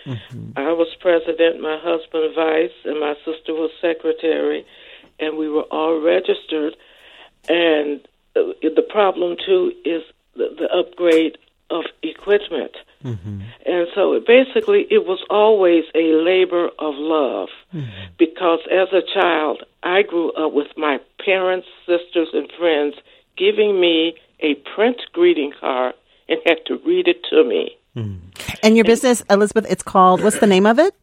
[0.56, 4.66] I was president, my husband vice, and my sister was secretary,
[5.20, 6.76] and we were all registered.
[7.50, 8.02] And
[8.36, 10.04] uh, the problem, too, is
[10.38, 11.38] the, the upgrade
[11.70, 12.72] of equipment.
[13.04, 13.42] Mm-hmm.
[13.66, 18.14] And so it basically, it was always a labor of love mm-hmm.
[18.18, 22.96] because as a child, I grew up with my parents, sisters, and friends
[23.38, 25.94] giving me a print greeting card
[26.30, 27.78] and had to read it to me.
[27.96, 28.56] Mm-hmm.
[28.64, 30.94] And your business, Elizabeth, it's called what's the name of it?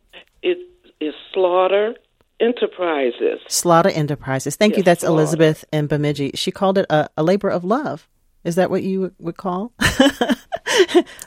[0.43, 0.59] It
[1.01, 1.95] is Slaughter
[2.41, 3.41] Enterprises.
[3.49, 4.57] Slaughter Enterprises.
[4.57, 4.83] Thank you.
[4.83, 5.15] That's Slaughter.
[5.15, 6.33] Elizabeth in Bemidji.
[6.35, 8.09] She called it a, a labor of love.
[8.45, 9.73] Is that what you would- call?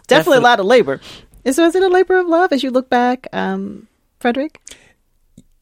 [0.08, 1.02] Definitely a lot of labor.
[1.44, 3.88] Is was it a labor of love as you look back, um,
[4.20, 4.60] Frederic?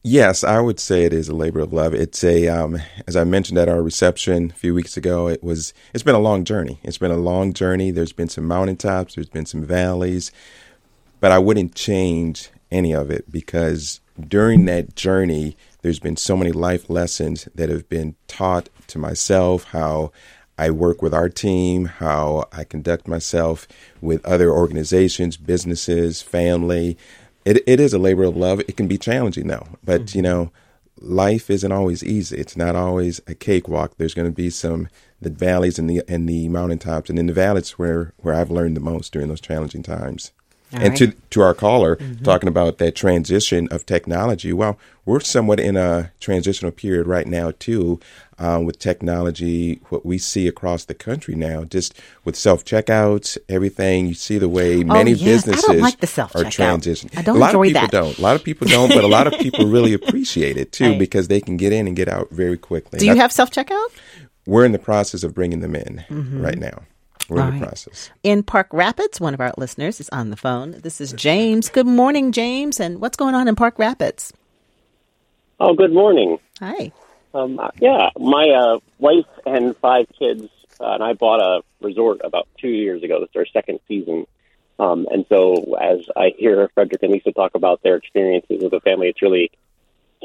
[0.02, 1.92] Yes, I would say it is a labor of love.
[1.92, 5.74] It's a, um, as I mentioned at our reception a few weeks ago, it was.
[5.92, 6.78] It's been a long journey.
[6.84, 7.90] It's been a long journey.
[7.90, 9.14] There's been some mountaintops.
[9.16, 10.30] There's been some valleys,
[11.20, 16.52] but I wouldn't change any of it because during that journey, there's been so many
[16.52, 19.64] life lessons that have been taught to myself.
[19.64, 20.12] How
[20.58, 23.68] I work with our team, how I conduct myself
[24.00, 26.96] with other organizations, businesses, family.
[27.44, 28.60] It, it is a labor of love.
[28.60, 30.18] It can be challenging though, but mm-hmm.
[30.18, 30.52] you know,
[30.98, 32.36] life isn't always easy.
[32.36, 33.96] It's not always a cakewalk.
[33.96, 34.88] There's going to be some
[35.20, 38.76] the valleys and the and the mountaintops, and in the valleys where where I've learned
[38.76, 40.32] the most during those challenging times.
[40.76, 40.96] And right.
[40.98, 44.52] to to our caller talking about that transition of technology.
[44.52, 48.00] Well, we're somewhat in a transitional period right now too,
[48.38, 49.80] um, with technology.
[49.88, 54.06] What we see across the country now, just with self checkouts, everything.
[54.06, 55.46] You see the way many Oh, yes.
[55.46, 57.16] Businesses like the are transitioning.
[57.18, 57.90] I don't a lot enjoy of people that.
[57.90, 58.18] don't.
[58.18, 60.98] A lot of people don't, but a lot of people really appreciate it too Right.
[60.98, 62.98] because they can get in and get out very quickly.
[62.98, 63.88] Do you I- have self checkout?
[64.46, 66.04] We're in the process of bringing them in
[66.40, 66.82] right now.
[67.28, 67.60] We're in Mm-hmm.
[67.60, 67.68] Right.
[67.68, 68.10] process.
[68.22, 70.72] In Park Rapids, one of our listeners is on the phone.
[70.82, 71.68] This is James.
[71.68, 72.78] Good morning, James.
[72.80, 74.32] And what's going on in Park Rapids?
[75.58, 76.38] Oh, good morning.
[76.60, 76.92] Hi.
[77.34, 80.48] Um, yeah, my uh, wife and five kids
[80.80, 83.20] uh, and I bought a resort about two years ago.
[83.20, 84.26] This is our second season.
[84.78, 88.80] Um, and so as I hear Frederic and Lisa talk about their experiences with the
[88.80, 89.50] family, it's really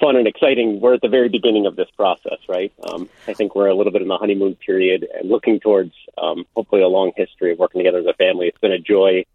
[0.02, 0.82] fun and exciting.
[0.82, 2.74] We're at the very beginning of this process, right?
[2.84, 6.46] Um, I think we're a little bit in the honeymoon period and looking towards um,
[6.56, 8.48] hopefully a long history of working together as a family.
[8.48, 9.26] It's been a joy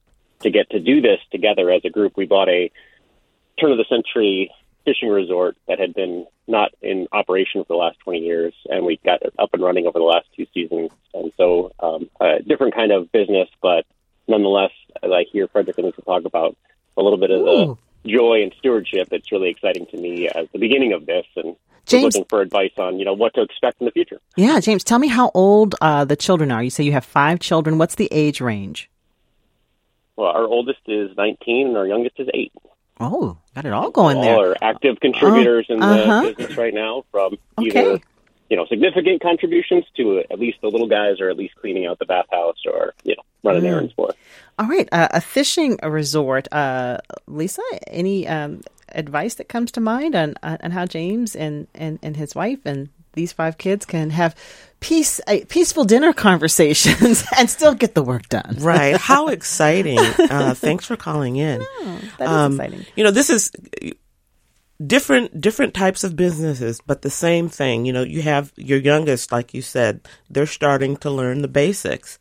[0.41, 2.17] to get to do this together as a group.
[2.17, 2.71] We bought a
[3.59, 4.51] turn of the century
[4.85, 8.99] fishing resort that had been not in operation for the last 20 years, and we
[9.05, 10.91] got it up and running over the last two seasons.
[11.15, 13.85] And so, um, a different kind of business, but
[14.29, 16.57] nonetheless, as I hear Frederic and Lisa talk about
[16.97, 17.79] a little bit of Ooh.
[18.05, 21.57] Joy and stewardship, it's really exciting to me as the beginning of this, and
[21.87, 24.21] James- looking for advice on you know what to expect in the future.
[24.37, 26.63] Yeah, James, tell me how old uh, the children are.
[26.63, 27.79] You say you have five children.
[27.79, 28.91] What's the age range?
[30.17, 32.53] Well, our oldest is 19, and our youngest is eight.
[32.99, 34.51] Oh, got it all going all there.
[34.53, 36.33] are active contributors in the uh-huh.
[36.33, 37.69] business right now, from Okay.
[37.93, 38.01] either
[38.51, 41.99] you know significant contributions to at least the little guys, or at least cleaning out
[41.99, 43.73] the bathhouse, or you know running Mm.
[43.73, 44.11] errands for.
[44.59, 46.49] All right, uh, a fishing resort.
[46.53, 51.99] Uh, Lisa, any um, advice that comes to mind on on how James and, and,
[52.03, 54.35] and his wife and these five kids can have
[54.81, 58.57] peace, uh, peaceful dinner conversations and still get the work done?
[58.61, 58.97] Right.
[58.97, 59.99] How exciting.
[59.99, 61.61] Uh, thanks for calling in.
[62.19, 62.87] That is Um, exciting.
[62.95, 63.51] You know, this is
[64.85, 67.87] different different types of businesses, but the same thing.
[67.87, 72.19] You know, you have your youngest, like you said, they're starting to learn the basics,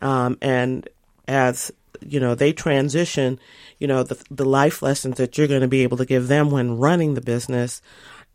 [0.00, 0.88] um, and
[1.28, 3.38] as you know, they transition.
[3.78, 6.50] You know, the the life lessons that you're going to be able to give them
[6.50, 7.82] when running the business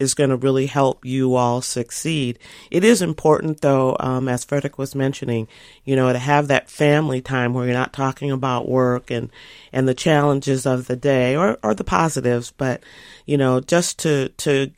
[0.01, 2.39] is going to really help you all succeed.
[2.71, 5.47] It is important, though, um, as Frederic was mentioning,
[5.85, 9.29] you know, to have that family time where you're not talking about work and
[9.71, 12.81] and the challenges of the day or or the positives, but
[13.25, 14.71] you know, just to to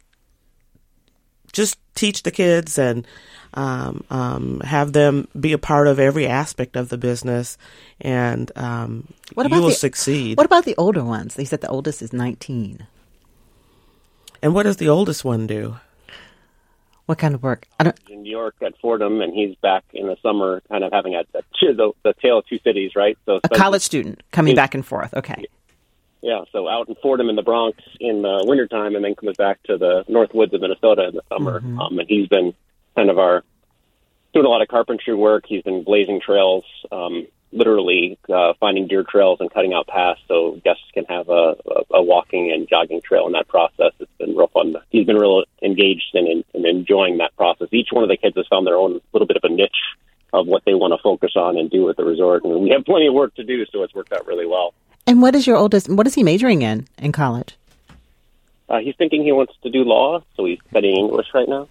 [1.52, 3.06] just teach the kids and
[3.54, 7.58] um, um, have them be a part of every aspect of the business,
[8.02, 10.38] and um, What you about will the- succeed.
[10.38, 11.36] What about the older ones?
[11.36, 12.88] They said the oldest is 19.
[14.44, 15.78] And what does the oldest one do?
[17.06, 17.68] What kind of work?
[17.80, 20.92] I don't, In New York at Fordham, and he's back in the summer, kind of
[20.92, 23.18] having a, a the, the tale of two cities, right?
[23.26, 25.14] So a college student coming back and forth.
[25.14, 25.46] Okay.
[26.22, 29.62] Yeah, so out in Fordham in the Bronx in the wintertime and then comes back
[29.64, 31.58] to the north woods of Minnesota in the summer.
[31.82, 32.54] Um, and he's been
[32.96, 33.44] kind of our
[34.34, 35.46] doing a lot of carpentry work.
[35.48, 40.60] He's been blazing trails, um, literally uh, finding deer trails and cutting out paths so
[40.64, 43.92] guests can have a, a, a walking and jogging trail in that process.
[44.00, 44.76] It's been real fun.
[44.90, 47.68] He's been real engaged and, and, and enjoying that process.
[47.72, 49.72] Each one of the kids has found their own little bit of a niche
[50.34, 52.44] of what they want to focus on and do at the resort.
[52.44, 54.74] And we have plenty of work to do, so it's worked out really well.
[55.06, 55.90] And what is your oldest?
[55.90, 57.56] What is he majoring in in college?
[58.70, 61.68] Uh, he's thinking he wants to do law, so he's studying English right now.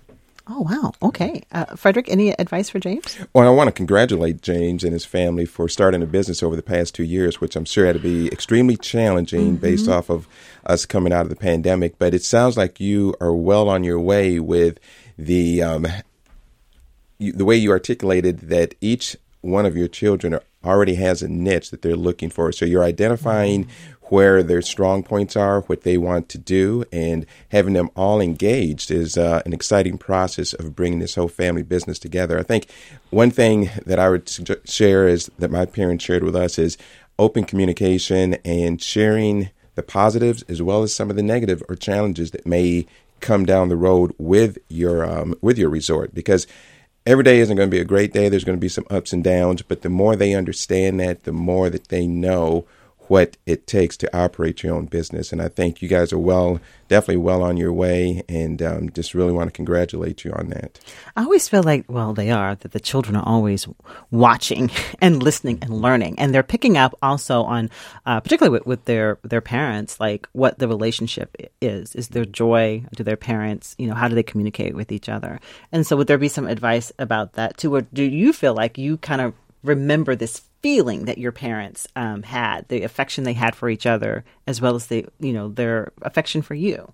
[0.49, 0.93] Oh wow.
[1.03, 1.43] Okay.
[1.53, 3.17] Uh, Frederic, any advice for James?
[3.33, 6.63] Well, I want to congratulate James and his family for starting a business over the
[6.63, 10.27] past two years, which I'm sure had to be extremely challenging based off of
[10.67, 11.97] us coming out of the pandemic.
[11.99, 14.81] But it sounds like you are well on your way with
[15.17, 15.87] the um,
[17.19, 21.29] you, the way you articulated that each one of your children are, already has a
[21.29, 22.51] niche that they're looking for.
[22.53, 23.69] So you're identifying
[24.13, 28.91] where their strong points are, what they want to do, and having them all engaged
[28.91, 32.39] is uh, an exciting process of bringing this whole family business together.
[32.39, 32.67] I think
[33.09, 36.77] one thing that I would sugge- share is that my parents shared with us is
[37.19, 42.33] open communication and sharing the positives as well as some of the negative or challenges
[42.33, 42.85] that may
[43.21, 46.47] come down the road with your um, with your resort because
[47.07, 48.29] every day isn't going to be a great day.
[48.29, 51.33] There's going to be some ups and downs, but the more they understand that, the
[51.33, 52.67] more that they know
[53.13, 55.33] what it takes to operate your own business.
[55.33, 59.13] And I think you guys are well, definitely well on your way, and um, just
[59.13, 60.81] really want to congratulate you on that.
[61.15, 63.69] I always feel like, well, they are, that the children are always
[64.11, 64.71] watching
[65.03, 66.19] and listening and learning.
[66.19, 67.69] And they're picking up also on,
[68.07, 71.95] uh, particularly with, with their, their parents, like what the relationship is.
[71.95, 73.77] Is there joy to their parents?
[73.77, 75.39] You know, how do they communicate with each other?
[75.71, 77.75] And so would there be some advice about that too?
[77.75, 82.23] Or do you feel like you kind of remember this feeling that your parents um,
[82.23, 85.93] had, the affection they had for each other, as well as the you know their
[86.03, 86.93] affection for you.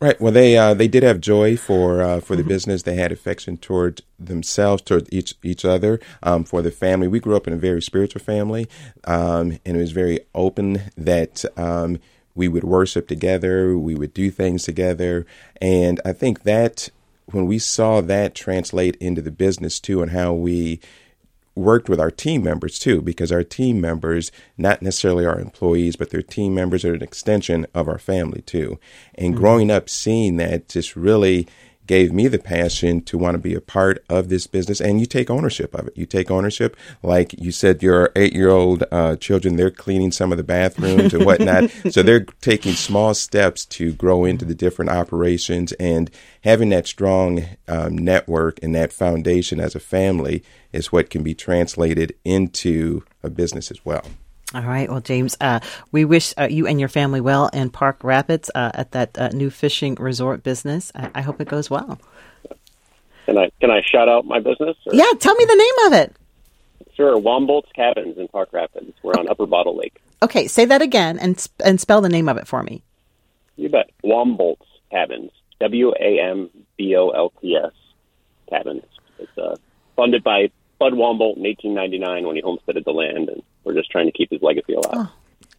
[0.00, 0.20] Right.
[0.20, 2.48] Well, they uh, they did have joy for uh, for the mm-hmm.
[2.48, 2.82] business.
[2.82, 7.06] They had affection toward themselves, toward each each other, um, for the family.
[7.08, 8.68] We grew up in a very spiritual family,
[9.04, 11.98] um, and it was very open that um,
[12.34, 15.26] we would worship together, we would do things together,
[15.60, 16.88] and I think that
[17.26, 20.80] when we saw that translate into the business too, and how we
[21.60, 26.10] worked with our team members too, because our team members, not necessarily our employees, but
[26.10, 28.78] their team members are an extension of our family too.
[29.14, 29.40] And mm-hmm.
[29.40, 31.46] growing up seeing that just really
[31.90, 35.06] gave me the passion to want to be a part of this business and you
[35.06, 35.96] take ownership of it.
[35.96, 40.30] You take ownership like you said your eight year old uh, children they're cleaning some
[40.30, 41.68] of the bathrooms and whatnot.
[41.90, 46.08] So they're taking small steps to grow into the different operations and
[46.42, 51.34] having that strong um, network and that foundation as a family is what can be
[51.34, 54.04] translated into a business as well
[54.54, 54.90] all right.
[54.90, 55.60] Well, James, uh,
[55.92, 59.28] we wish uh, you and your family well in Park Rapids uh, at that uh,
[59.28, 60.90] new fishing resort business.
[60.94, 62.00] I-, I, hope it goes well.
[63.26, 64.76] Can I can I shout out my business?
[64.86, 64.94] Or?
[64.94, 66.16] Yeah, tell me the name of it.
[66.94, 68.92] Sure, Wambolt's Cabins in Park Rapids.
[69.02, 70.00] We're on Upper Bottle Lake.
[70.22, 72.82] Okay, say that again and sp- and spell the name of it for me.
[73.56, 73.90] You bet.
[74.04, 75.30] Wambolt's Cabins.
[75.60, 77.72] W A M B O L T S
[78.48, 78.84] Cabins.
[79.18, 79.56] It's uh,
[79.94, 84.06] funded by Bud Wambolt in 1899 when he homesteaded the land, and we're just trying
[84.06, 84.92] to keep his legacy alive.
[84.92, 85.12] Oh,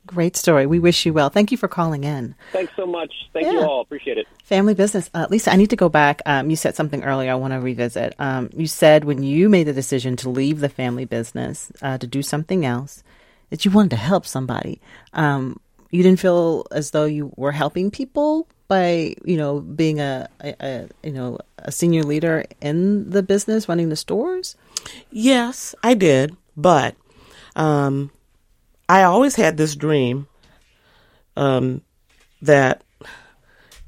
[0.05, 0.65] great story.
[0.65, 1.29] We wish you well.
[1.29, 2.35] Thank you for calling in.
[2.51, 3.13] Thanks so much.
[3.33, 3.53] Thank yeah.
[3.53, 3.81] you all.
[3.81, 4.27] Appreciate it.
[4.43, 5.09] Family business.
[5.13, 6.21] Uh, Lisa, I need to go back.
[6.25, 8.15] Um, you said something earlier I want to revisit.
[8.19, 12.07] Um, you said when you made the decision to leave the family business uh, to
[12.07, 13.03] do something else,
[13.49, 14.81] that you wanted to help somebody.
[15.13, 15.59] Um,
[15.91, 20.55] you didn't feel as though you were helping people by you know being a, a,
[20.61, 24.55] a, you know a senior leader in the business running the stores
[25.11, 26.95] yes i did but
[27.55, 28.11] um,
[28.89, 30.27] i always had this dream
[31.37, 31.81] um,
[32.41, 32.83] that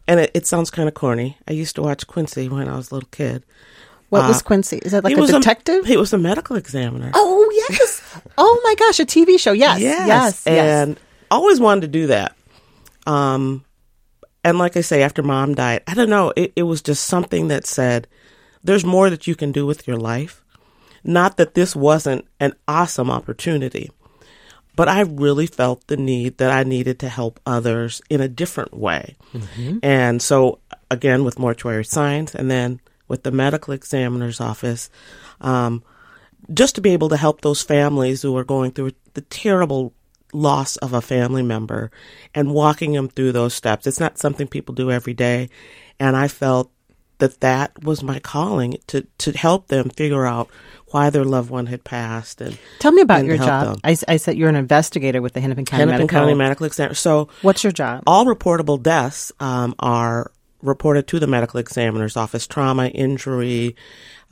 [0.07, 2.91] and it, it sounds kind of corny i used to watch quincy when i was
[2.91, 3.43] a little kid
[4.13, 4.77] what uh, was Quincy?
[4.77, 5.85] Is that like a detective?
[5.85, 7.09] A, he was a medical examiner.
[7.15, 8.19] Oh yes!
[8.37, 9.53] oh my gosh, a TV show.
[9.53, 10.45] Yes, yes, yes.
[10.45, 10.99] And yes.
[11.31, 12.35] always wanted to do that.
[13.07, 13.65] Um,
[14.43, 17.47] and like I say, after mom died, I don't know, it, it was just something
[17.47, 18.07] that said,
[18.63, 20.42] there's more that you can do with your life.
[21.03, 23.91] Not that this wasn't an awesome opportunity,
[24.75, 28.73] but I really felt the need that I needed to help others in a different
[28.73, 29.15] way.
[29.33, 29.79] Mm-hmm.
[29.83, 34.89] And so, again, with mortuary science and then with the medical examiner's office,
[35.41, 35.83] um,
[36.53, 39.93] just to be able to help those families who are going through the terrible
[40.33, 41.91] loss of a family member
[42.33, 43.85] and walking them through those steps.
[43.85, 45.49] It's not something people do every day.
[45.99, 46.71] And I felt
[47.19, 50.49] that that was my calling to, to help them figure out
[50.87, 52.39] why their loved one had passed.
[52.39, 53.79] And tell me about your job.
[53.83, 56.19] I, I, said you're an investigator with the Hennepin County Hennepin Medical.
[56.19, 56.95] County Medical Examiner.
[56.95, 58.03] So, what's your job?
[58.05, 62.45] All reportable deaths um, are reported to the medical examiner's office.
[62.45, 63.75] Trauma, injury,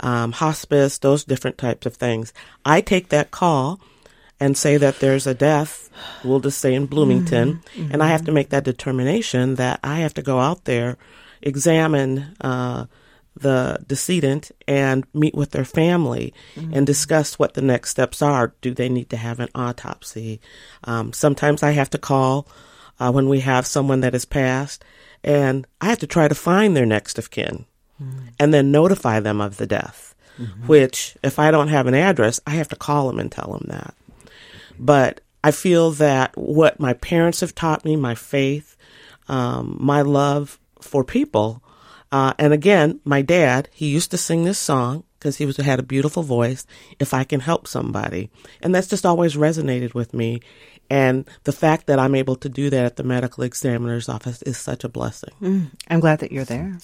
[0.01, 2.33] um, hospice, those different types of things.
[2.65, 3.79] I take that call
[4.39, 5.89] and say that there's a death,
[6.23, 7.91] we'll just say in Bloomington, mm-hmm.
[7.91, 10.97] and I have to make that determination that I have to go out there,
[11.41, 12.85] examine uh,
[13.35, 16.73] the decedent, and meet with their family mm-hmm.
[16.73, 18.53] and discuss what the next steps are.
[18.61, 20.41] Do they need to have an autopsy?
[20.83, 22.47] Um, sometimes I have to call
[22.99, 24.83] uh, when we have someone that has passed,
[25.23, 27.65] and I have to try to find their next of kin
[28.01, 28.27] mm-hmm.
[28.39, 30.13] and then notify them of the death.
[30.37, 30.67] Mm-hmm.
[30.67, 33.65] Which, if I don't have an address, I have to call them and tell them
[33.67, 33.93] that.
[34.79, 38.75] But I feel that what my parents have taught me, my faith,
[39.27, 41.63] um, my love for people,
[42.11, 45.79] uh, and again, my dad, he used to sing this song because he was had
[45.79, 46.65] a beautiful voice.
[46.99, 48.29] If I can help somebody,
[48.61, 50.41] and that's just always resonated with me.
[50.89, 54.57] And the fact that I'm able to do that at the medical examiner's office is
[54.57, 55.33] such a blessing.
[55.41, 56.77] Mm, I'm glad that you're there.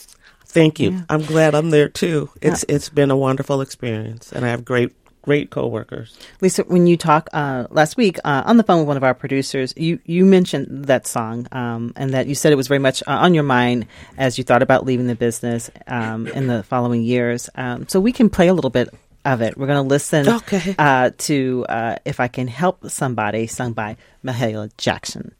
[0.45, 0.91] Thank you.
[0.91, 1.01] Yeah.
[1.09, 2.29] I'm glad I'm there too.
[2.41, 2.75] It's yeah.
[2.75, 4.96] it's been a wonderful experience, and I have great
[5.27, 6.17] great coworkers.
[6.39, 9.13] Lisa, when you talk uh, last week uh, on the phone with one of our
[9.13, 13.03] producers, you you mentioned that song um, and that you said it was very much
[13.05, 17.01] uh, on your mind as you thought about leaving the business um, in the following
[17.01, 17.49] years.
[17.55, 18.87] Um, so we can play a little bit
[19.25, 19.57] of it.
[19.57, 20.73] We're going to listen okay.
[20.79, 25.35] Uh, to uh, "If I Can Help Somebody," sung by Mahalia Jackson.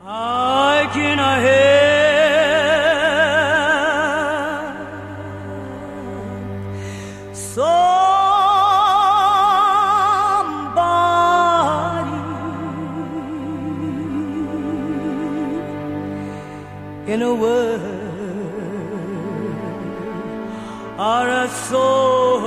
[0.00, 1.88] I can I help
[7.34, 7.97] so
[17.08, 17.80] in a word
[20.98, 22.37] or a soul.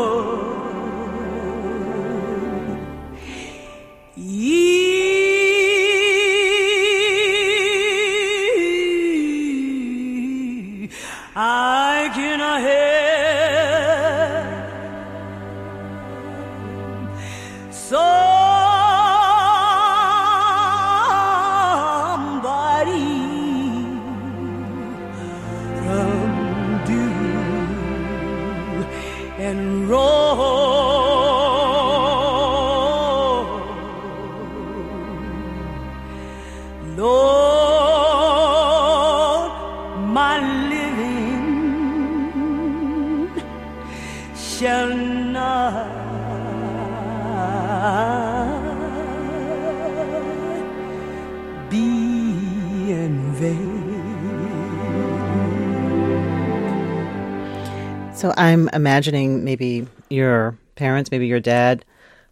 [58.22, 61.84] So I'm imagining maybe your parents, maybe your dad,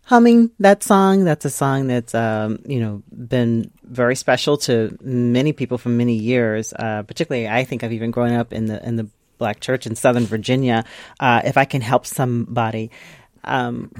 [0.03, 1.23] humming that song.
[1.23, 6.13] That's a song that's um, you know been very special to many people for many
[6.13, 6.73] years.
[6.73, 9.09] Uh, particularly, I think I've even grown up in the in the
[9.39, 10.85] black church in Southern Virginia.
[11.19, 12.91] Uh, if I can help somebody,
[13.43, 13.91] um,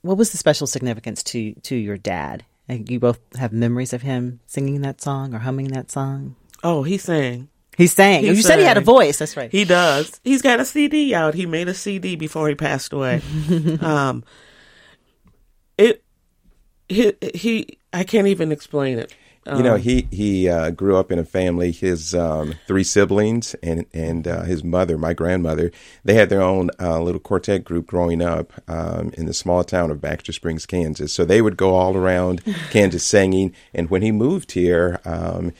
[0.00, 2.46] what was the special significance to to your dad?
[2.70, 6.36] You both have memories of him singing that song or humming that song.
[6.64, 7.50] Oh, he sang.
[7.80, 8.20] He sang.
[8.20, 9.20] He you said he had a voice.
[9.20, 9.50] That's right.
[9.50, 10.20] He does.
[10.22, 11.32] He's got a CD out.
[11.32, 13.22] He made a CD before he passed away.
[13.80, 14.22] um,
[15.78, 16.04] it,
[16.90, 19.14] he, he, I can't even explain it.
[19.46, 21.72] You know, he he uh, grew up in a family.
[21.72, 25.72] His um, three siblings and and uh, his mother, my grandmother,
[26.04, 29.90] they had their own uh, little quartet group growing up um, in the small town
[29.90, 31.12] of Baxter Springs, Kansas.
[31.12, 33.54] So they would go all around Kansas singing.
[33.72, 35.52] And when he moved here, um,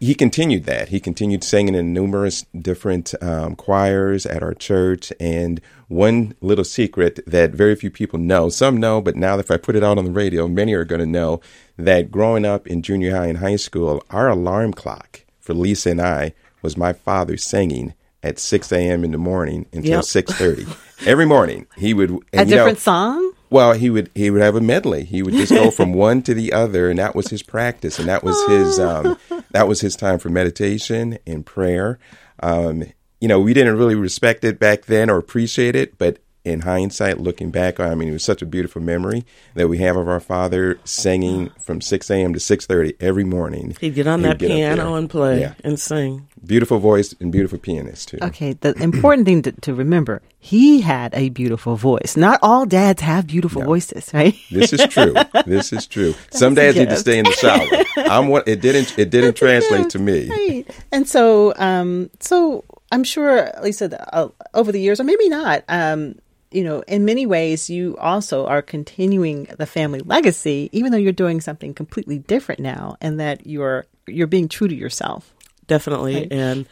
[0.00, 0.88] he continued that.
[0.90, 5.12] He continued singing in numerous different um, choirs at our church.
[5.18, 9.56] And one little secret that very few people know, some know, but now if I
[9.56, 11.40] put it out on the radio, many are going to know
[11.76, 16.00] that growing up in junior high and high school, our alarm clock for Lisa and
[16.00, 16.32] I
[16.62, 19.04] was my father singing at 6 a.m.
[19.04, 20.04] in the morning until Yep.
[20.04, 21.06] 6.30.
[21.06, 22.10] Every morning he would...
[22.10, 23.32] and, a you know, different song.
[23.50, 25.04] well, he would he would have a medley.
[25.04, 28.08] He would just go from one to the other, and that was his practice, and
[28.08, 29.16] that was his um,
[29.50, 31.98] that was his time for meditation and prayer.
[32.42, 32.84] Um,
[33.20, 36.18] you know, we didn't really respect it back then or appreciate it, but
[36.48, 39.24] in hindsight, looking back, I mean, it was such a beautiful memory
[39.54, 42.32] that we have of our father singing from six a.m.
[42.34, 43.76] to six thirty every morning.
[43.80, 45.54] He'd get on He would that get piano and play Yeah.
[45.64, 46.28] and sing.
[46.44, 48.18] Beautiful voice and beautiful pianist too.
[48.22, 52.16] Okay, the important thing to, to remember, he had a beautiful voice.
[52.16, 54.36] Not all dads have beautiful voices, right?
[54.50, 55.14] This is true.
[55.46, 56.14] This is true.
[56.30, 57.66] Some dads need to stay in the shower.
[58.08, 60.28] I'm what it didn't it didn't translate to me.
[60.28, 60.64] Right.
[60.92, 66.14] And so, um, so I'm sure, Lisa, uh, over the years, or maybe not, um,
[66.50, 71.12] you know, in many ways, you also are continuing the family legacy, even though you're
[71.12, 75.34] doing something completely different now, and that you're you're being true to yourself.
[75.66, 76.14] definitely.
[76.14, 76.32] Right.
[76.32, 76.66] And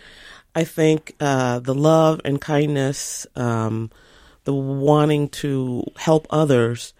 [0.54, 3.90] I think uh, the love and kindness, um,
[4.44, 6.94] the wanting to help others.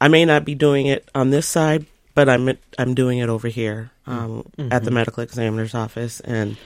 [0.00, 3.48] I may not be doing it on this side, but I'm I'm doing it over
[3.48, 6.56] here um, at the medical examiner's office, and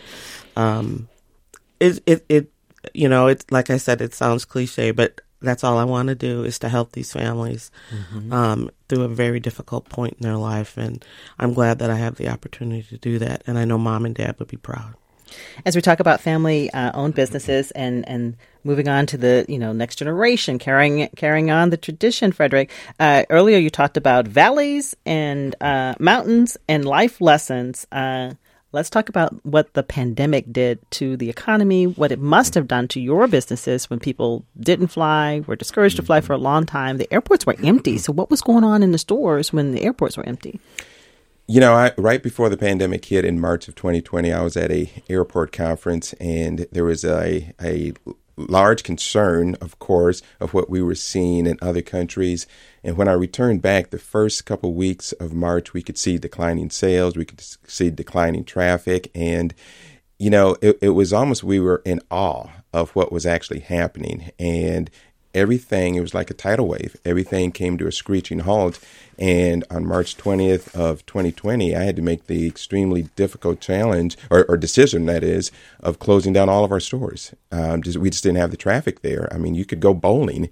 [0.56, 1.08] um,
[1.80, 2.52] it it it
[2.92, 6.14] you know it's like I said, it sounds cliche, but that's all I want to
[6.14, 7.70] do is to help these families
[8.32, 11.04] um, through a very difficult point in their life, and
[11.38, 14.14] I'm glad that I have the opportunity to do that, and I know mom and
[14.14, 14.94] dad would be proud.
[15.66, 18.34] as we talk about family uh, owned businesses and and
[18.64, 23.24] moving on to the you know next generation carrying carrying on the tradition frederic uh,
[23.30, 28.32] earlier you talked about valleys and uh, mountains and life lessons uh,
[28.72, 32.88] let's talk about what the pandemic did to the economy what it must have done
[32.88, 36.26] to your businesses when people didn't fly were discouraged to fly mm-hmm.
[36.26, 36.98] for a long time.
[36.98, 37.98] The airports were empty.
[37.98, 40.60] So what was going on in the stores when the airports were empty?
[41.50, 44.70] You know, I, right before the pandemic hit in March of 2020, I was at
[44.70, 47.94] a airport conference, and there was a a
[48.38, 52.46] large concern, of course, of what we were seeing in other countries.
[52.84, 56.70] And when I returned back, the first couple weeks of March, we could see declining
[56.70, 59.54] sales, we could see declining traffic, and
[60.18, 64.30] you know, it, it was almost we were in awe of what was actually happening,
[64.38, 64.90] and
[65.38, 66.96] everything it was like a tidal wave.
[67.04, 68.78] Everything came to a screeching halt.
[69.18, 74.44] And on march 20th of 2020 i had to make the extremely difficult challenge or,
[74.44, 77.34] or decision that is of closing down all of our stores.
[77.50, 79.28] Um, just, we just didn't have the traffic there.
[79.32, 80.50] I mean you could go bowling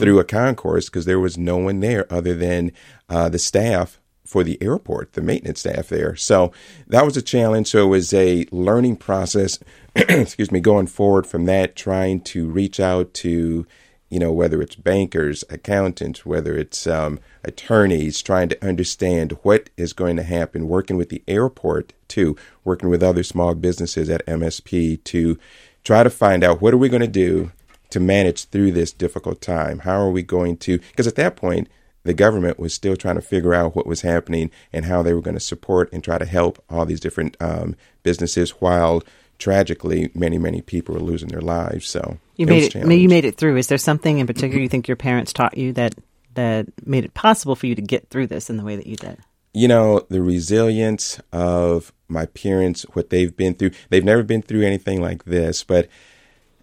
[0.00, 2.72] through a concourse because there was no one there other than
[3.08, 6.14] uh, the staff for the airport, the maintenance staff there.
[6.14, 6.52] So
[6.86, 7.68] that was a challenge.
[7.68, 9.58] So it was a learning process,
[9.96, 13.66] excuse me, going forward from that, trying to reach out to,
[14.08, 19.92] you know, whether it's bankers, accountants, whether it's um, attorneys trying to understand what is
[19.92, 25.02] going to happen, working with the airport too, working with other small businesses at MSP
[25.04, 25.38] to
[25.84, 27.52] try to find out what are we going to do
[27.90, 29.80] to manage through this difficult time?
[29.80, 31.68] How are we going to, because at that point,
[32.04, 35.20] the government was still trying to figure out what was happening and how they were
[35.20, 39.02] going to support and try to help all these different um, businesses while
[39.38, 43.00] tragically many many people were losing their lives so you it made it challenging.
[43.00, 45.72] you made it through is there something in particular you think your parents taught you
[45.72, 45.94] that
[46.34, 48.96] that made it possible for you to get through this in the way that you
[48.96, 49.18] did
[49.54, 54.62] you know the resilience of my parents what they've been through they've never been through
[54.62, 55.88] anything like this but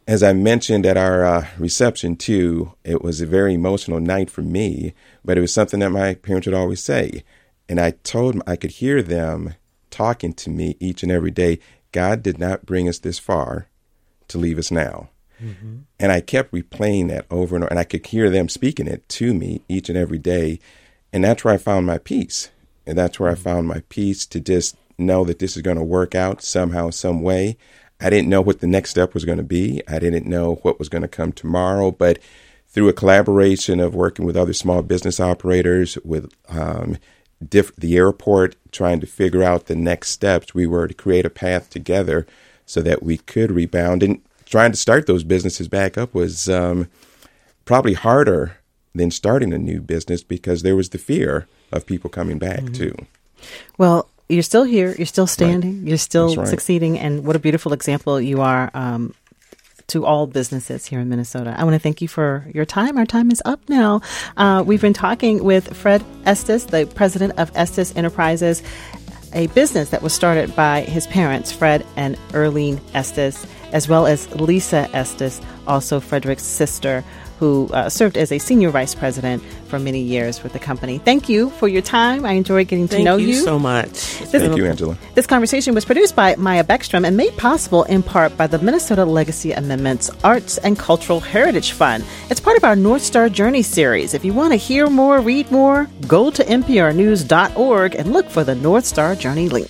[0.07, 4.41] as i mentioned at our uh, reception too it was a very emotional night for
[4.41, 7.23] me but it was something that my parents would always say
[7.69, 9.53] and i told them i could hear them
[9.89, 11.57] talking to me each and every day
[11.95, 13.67] god did not bring us this far
[14.27, 15.09] to leave us now
[15.99, 19.07] and I kept replaying that over and over, and I could hear them speaking it
[19.09, 20.59] to me each and every day.
[21.11, 22.49] And that's where I found my peace.
[22.85, 25.83] And that's where I found my peace to just know that this is going to
[25.83, 27.57] work out somehow, some way.
[27.99, 29.81] I didn't know what the next step was going to be.
[29.87, 32.19] I didn't know what was going to come tomorrow, but
[32.67, 36.97] through a collaboration of working with other small business operators, with um,
[37.49, 41.29] diff- the airport, trying to figure out the next steps, we were to create a
[41.29, 42.25] path together
[42.65, 44.03] so that we could rebound.
[44.03, 46.89] And trying to start those businesses back up was um,
[47.65, 48.57] probably harder
[48.93, 52.95] than starting a new business because there was the fear of people coming back too.
[53.77, 54.95] Well, you're still here.
[54.97, 55.85] You're still standing.
[55.85, 56.47] You're still right.
[56.47, 56.97] succeeding.
[56.97, 59.13] And what a beautiful example you are um,
[59.87, 61.55] to all businesses here in Minnesota.
[61.57, 62.97] I want to thank you for your time.
[62.97, 64.01] Our time is up now.
[64.37, 68.63] Uh, we've been talking with Fred Estes, the president of Estes Enterprises,
[69.33, 74.33] a business that was started by his parents, Fred and Earline Estes, as well as
[74.35, 77.03] Lisa Estes, also Frederic's sister
[77.39, 80.99] who uh, served as a senior vice president for many years with the company.
[80.99, 82.25] Thank you for your time.
[82.25, 83.33] I enjoyed getting to Thank know you, you.
[83.35, 83.89] so much.
[83.89, 84.97] It's Thank you, Angela.
[85.15, 89.05] This conversation was produced by Maja Beckstrom and made possible in part by the Minnesota
[89.05, 92.03] Legacy Amendments Arts and Cultural Heritage Fund.
[92.29, 94.13] It's part of our North Star Journey series.
[94.13, 98.55] If you want to hear more, read more, go to mprnews.org and look for the
[98.55, 99.69] North Star Journey link.